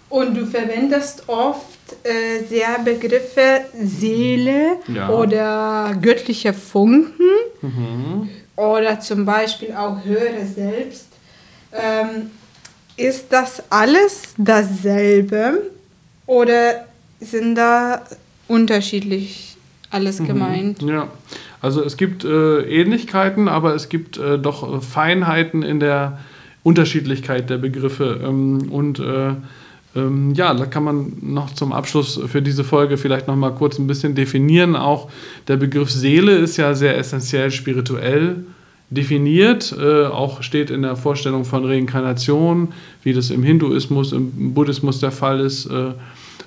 Und 0.09 0.37
du 0.37 0.47
verwendest 0.47 1.29
oft 1.29 1.67
äh, 2.05 2.45
sehr 2.45 2.79
Begriffe 2.85 3.63
Seele 3.83 4.79
ja. 4.89 5.09
oder 5.11 5.95
göttliche 6.01 6.53
Funken 6.53 7.29
mhm. 7.61 8.29
oder 8.57 9.01
zum 9.01 9.25
Beispiel 9.25 9.73
auch 9.73 10.05
höhere 10.05 10.47
Selbst. 10.47 11.09
Ähm, 11.73 12.31
ist 12.97 13.27
das 13.31 13.63
alles 13.69 14.35
dasselbe 14.39 15.71
oder 16.27 16.87
sind 17.21 17.57
da 17.57 18.03
unterschiedlich 18.49 19.57
alles 19.91 20.21
mhm. 20.21 20.27
gemeint? 20.27 20.83
Ja, 20.83 21.09
also 21.61 21.83
es 21.83 21.97
gibt 21.97 22.25
äh, 22.25 22.61
Ähnlichkeiten, 22.63 23.49
aber 23.49 23.75
es 23.75 23.89
gibt 23.89 24.19
äh, 24.19 24.39
doch 24.39 24.83
Feinheiten 24.83 25.63
in 25.63 25.81
der 25.81 26.19
Unterschiedlichkeit 26.63 27.49
der 27.49 27.59
Begriffe. 27.59 28.21
Ähm, 28.23 28.71
und 28.71 28.99
äh, 28.99 29.35
ähm, 29.97 30.35
ja, 30.35 30.53
da 30.53 30.67
kann 30.67 30.85
man 30.85 31.13
noch 31.23 31.55
zum 31.55 31.73
Abschluss 31.73 32.21
für 32.27 32.43
diese 32.43 32.65
Folge 32.65 32.99
vielleicht 32.99 33.29
noch 33.29 33.37
mal 33.37 33.51
kurz 33.51 33.79
ein 33.79 33.87
bisschen 33.87 34.15
definieren. 34.15 34.77
Auch 34.77 35.09
der 35.49 35.57
Begriff 35.57 35.91
Seele 35.91 36.33
ist 36.33 36.57
ja 36.57 36.75
sehr 36.75 36.99
essentiell 36.99 37.51
spirituell 37.51 38.45
definiert, 38.91 39.75
äh, 39.77 40.05
auch 40.05 40.43
steht 40.43 40.71
in 40.71 40.83
der 40.83 40.95
Vorstellung 40.97 41.45
von 41.45 41.65
Reinkarnation, 41.65 42.69
wie 43.03 43.13
das 43.13 43.31
im 43.31 43.43
Hinduismus, 43.43 44.13
im 44.13 44.55
Buddhismus 44.55 45.01
der 45.01 45.11
Fall 45.11 45.41
ist, 45.41 45.67
äh, 45.67 45.93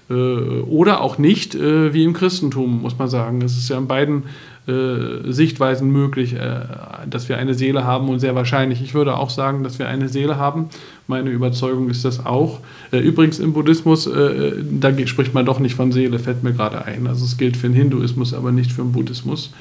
oder 0.10 1.02
auch 1.02 1.20
nicht, 1.20 1.54
äh, 1.54 1.94
wie 1.94 2.04
im 2.04 2.14
Christentum, 2.14 2.82
muss 2.82 2.98
man 2.98 3.08
sagen. 3.08 3.42
Es 3.44 3.58
ist 3.58 3.70
ja 3.70 3.78
in 3.78 3.88
beiden 3.88 4.24
äh, 4.68 5.32
Sichtweisen 5.32 5.92
möglich, 5.92 6.34
äh, 6.34 6.62
dass 7.08 7.30
wir 7.30 7.38
eine 7.38 7.54
Seele 7.54 7.84
haben 7.84 8.10
und 8.10 8.20
sehr 8.20 8.34
wahrscheinlich. 8.34 8.82
Ich 8.82 8.96
würde 8.96 9.16
auch 9.16 9.30
sagen, 9.30 9.64
dass 9.64 9.78
wir 9.78 9.88
eine 9.88 10.10
Seele 10.10 10.38
haben. 10.38 10.70
Meine 11.06 11.30
Überzeugung 11.30 11.90
ist 11.90 12.06
das 12.06 12.26
auch. 12.26 12.60
übrigens 12.92 13.40
im 13.40 13.54
Buddhismus, 13.54 14.08
da 14.08 15.08
spricht 15.08 15.34
man 15.34 15.44
doch 15.44 15.60
nicht 15.60 15.74
von 15.74 15.92
Seele, 15.92 16.20
fällt 16.20 16.44
mir 16.44 16.54
gerade 16.54 16.86
ein. 16.86 17.08
Also 17.08 17.26
es 17.26 17.38
gilt 17.38 17.58
für 17.58 17.68
den 17.68 17.76
Hinduismus, 17.76 18.32
aber 18.32 18.52
nicht 18.52 18.72
für 18.72 18.84
den 18.84 18.92
Buddhismus. 18.92 19.52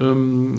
Ähm, 0.00 0.56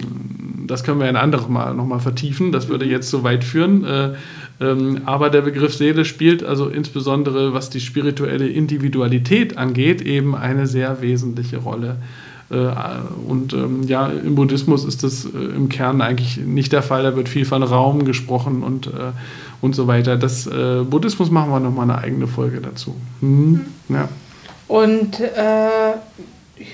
das 0.67 0.83
können 0.83 0.99
wir 0.99 1.07
ein 1.07 1.15
anderes 1.15 1.47
Mal 1.47 1.73
nochmal 1.73 1.99
vertiefen. 1.99 2.51
Das 2.51 2.67
würde 2.67 2.85
jetzt 2.85 3.09
so 3.09 3.23
weit 3.23 3.43
führen. 3.43 3.83
Äh, 3.85 4.13
ähm, 4.61 5.01
aber 5.05 5.29
der 5.29 5.41
Begriff 5.41 5.73
Seele 5.73 6.05
spielt 6.05 6.43
also 6.43 6.67
insbesondere, 6.67 7.53
was 7.53 7.69
die 7.69 7.79
spirituelle 7.79 8.47
Individualität 8.47 9.57
angeht, 9.57 10.01
eben 10.01 10.35
eine 10.35 10.67
sehr 10.67 11.01
wesentliche 11.01 11.57
Rolle. 11.57 11.97
Äh, 12.49 12.55
und 13.27 13.53
ähm, 13.53 13.83
ja, 13.83 14.07
im 14.07 14.35
Buddhismus 14.35 14.83
ist 14.83 15.03
das 15.03 15.25
äh, 15.25 15.37
im 15.37 15.69
Kern 15.69 16.01
eigentlich 16.01 16.37
nicht 16.37 16.73
der 16.73 16.83
Fall. 16.83 17.03
Da 17.03 17.15
wird 17.15 17.29
viel 17.29 17.45
von 17.45 17.63
Raum 17.63 18.05
gesprochen 18.05 18.63
und, 18.63 18.89
und 19.61 19.75
so 19.75 19.87
weiter. 19.87 20.17
Das 20.17 20.49
Buddhismus 20.89 21.31
machen 21.31 21.51
wir 21.51 21.59
nochmal 21.59 21.89
eine 21.89 21.99
eigene 21.99 22.27
Folge 22.27 22.59
dazu. 22.61 22.95
Mhm. 23.21 23.61
Ja. 23.89 24.09
Und 24.67 25.19
äh, 25.19 25.93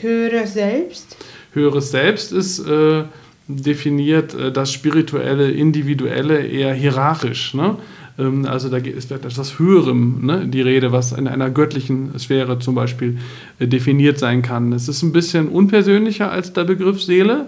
höre 0.01 0.47
selbst? 0.47 1.17
Höheres 1.55 1.91
Selbst 1.91 2.31
ist 2.31 2.59
äh, 2.59 3.03
definiert 3.47 4.33
äh, 4.33 4.51
das 4.51 4.71
spirituelle, 4.71 5.51
individuelle 5.51 6.45
eher 6.45 6.73
hierarchisch. 6.73 7.53
Ne? 7.53 7.77
Ähm, 8.19 8.45
also 8.45 8.69
da 8.69 8.77
ist 8.77 9.11
etwas 9.11 9.59
Höherem 9.59 10.25
ne? 10.25 10.47
die 10.47 10.61
Rede, 10.61 10.91
was 10.91 11.11
in 11.11 11.27
einer 11.27 11.49
göttlichen 11.49 12.17
Sphäre 12.19 12.59
zum 12.59 12.75
Beispiel 12.75 13.17
äh, 13.59 13.67
definiert 13.67 14.19
sein 14.19 14.41
kann. 14.41 14.73
Es 14.73 14.87
ist 14.87 15.01
ein 15.03 15.11
bisschen 15.11 15.47
unpersönlicher 15.47 16.31
als 16.31 16.53
der 16.53 16.65
Begriff 16.65 17.01
Seele. 17.01 17.47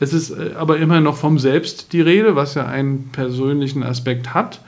Es 0.00 0.12
ist 0.12 0.30
äh, 0.30 0.52
aber 0.56 0.78
immer 0.78 1.00
noch 1.00 1.16
vom 1.16 1.38
Selbst 1.38 1.92
die 1.92 2.00
Rede, 2.00 2.36
was 2.36 2.54
ja 2.54 2.66
einen 2.66 3.10
persönlichen 3.12 3.82
Aspekt 3.82 4.34
hat. 4.34 4.60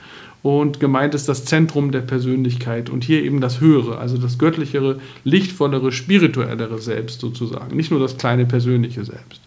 Und 0.45 0.79
gemeint 0.79 1.15
ist 1.15 1.27
das 1.27 1.43
Zentrum 1.43 1.91
der 1.91 2.01
Persönlichkeit 2.01 2.91
und 2.91 3.03
hier 3.03 3.23
eben 3.23 3.41
das 3.41 3.61
Höhere, 3.61 3.97
also 3.97 4.15
das 4.19 4.37
göttlichere, 4.37 4.99
lichtvollere, 5.23 5.91
spirituellere 5.91 6.77
Selbst 6.77 7.19
sozusagen, 7.19 7.75
nicht 7.75 7.89
nur 7.89 7.99
das 7.99 8.15
kleine 8.15 8.45
persönliche 8.45 9.03
Selbst. 9.03 9.41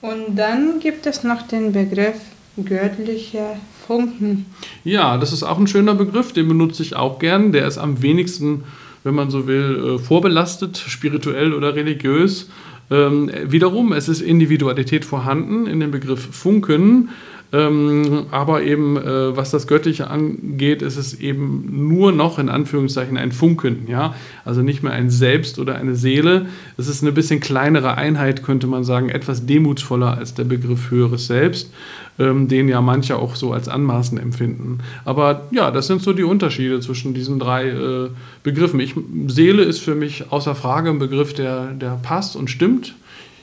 Und 0.00 0.36
dann 0.36 0.78
gibt 0.78 1.06
es 1.06 1.24
noch 1.24 1.42
den 1.48 1.72
Begriff 1.72 2.20
Göttliche 2.64 3.56
Funken. 3.84 4.46
Ja, 4.84 5.18
das 5.18 5.32
ist 5.32 5.42
auch 5.42 5.58
ein 5.58 5.66
schöner 5.66 5.96
Begriff, 5.96 6.32
den 6.32 6.46
benutze 6.46 6.84
ich 6.84 6.94
auch 6.94 7.18
gern. 7.18 7.50
Der 7.50 7.66
ist 7.66 7.78
am 7.78 8.00
wenigsten, 8.00 8.62
wenn 9.02 9.16
man 9.16 9.28
so 9.28 9.48
will, 9.48 9.96
äh, 9.96 9.98
vorbelastet, 9.98 10.78
spirituell 10.78 11.52
oder 11.52 11.74
religiös. 11.74 12.48
Ähm, 12.92 13.28
wiederum, 13.46 13.92
es 13.92 14.08
ist 14.08 14.20
Individualität 14.20 15.04
vorhanden 15.04 15.66
in 15.66 15.80
dem 15.80 15.90
Begriff 15.90 16.28
Funken. 16.30 17.08
Ähm, 17.54 18.26
aber 18.30 18.62
eben, 18.62 18.96
äh, 18.96 19.36
was 19.36 19.50
das 19.50 19.66
Göttliche 19.66 20.08
angeht, 20.08 20.80
ist 20.80 20.96
es 20.96 21.20
eben 21.20 21.86
nur 21.86 22.10
noch 22.10 22.38
in 22.38 22.48
Anführungszeichen 22.48 23.18
ein 23.18 23.30
Funken, 23.30 23.86
ja. 23.88 24.14
Also 24.46 24.62
nicht 24.62 24.82
mehr 24.82 24.94
ein 24.94 25.10
Selbst 25.10 25.58
oder 25.58 25.74
eine 25.74 25.94
Seele. 25.94 26.46
Es 26.78 26.88
ist 26.88 27.02
eine 27.02 27.12
bisschen 27.12 27.40
kleinere 27.40 27.98
Einheit, 27.98 28.42
könnte 28.42 28.66
man 28.66 28.84
sagen, 28.84 29.10
etwas 29.10 29.44
demutsvoller 29.44 30.16
als 30.16 30.32
der 30.32 30.44
Begriff 30.44 30.90
höheres 30.90 31.26
Selbst, 31.26 31.70
ähm, 32.18 32.48
den 32.48 32.68
ja 32.68 32.80
manche 32.80 33.16
auch 33.16 33.36
so 33.36 33.52
als 33.52 33.68
anmaßend 33.68 34.18
empfinden. 34.18 34.78
Aber 35.04 35.48
ja, 35.50 35.70
das 35.70 35.88
sind 35.88 36.00
so 36.00 36.14
die 36.14 36.24
Unterschiede 36.24 36.80
zwischen 36.80 37.12
diesen 37.12 37.38
drei 37.38 37.68
äh, 37.68 38.08
Begriffen. 38.42 38.80
Ich, 38.80 38.94
Seele 39.26 39.62
ist 39.62 39.80
für 39.80 39.94
mich 39.94 40.32
außer 40.32 40.54
Frage 40.54 40.88
ein 40.88 40.98
Begriff, 40.98 41.34
der, 41.34 41.72
der 41.72 41.98
passt 42.02 42.34
und 42.34 42.48
stimmt. 42.48 42.94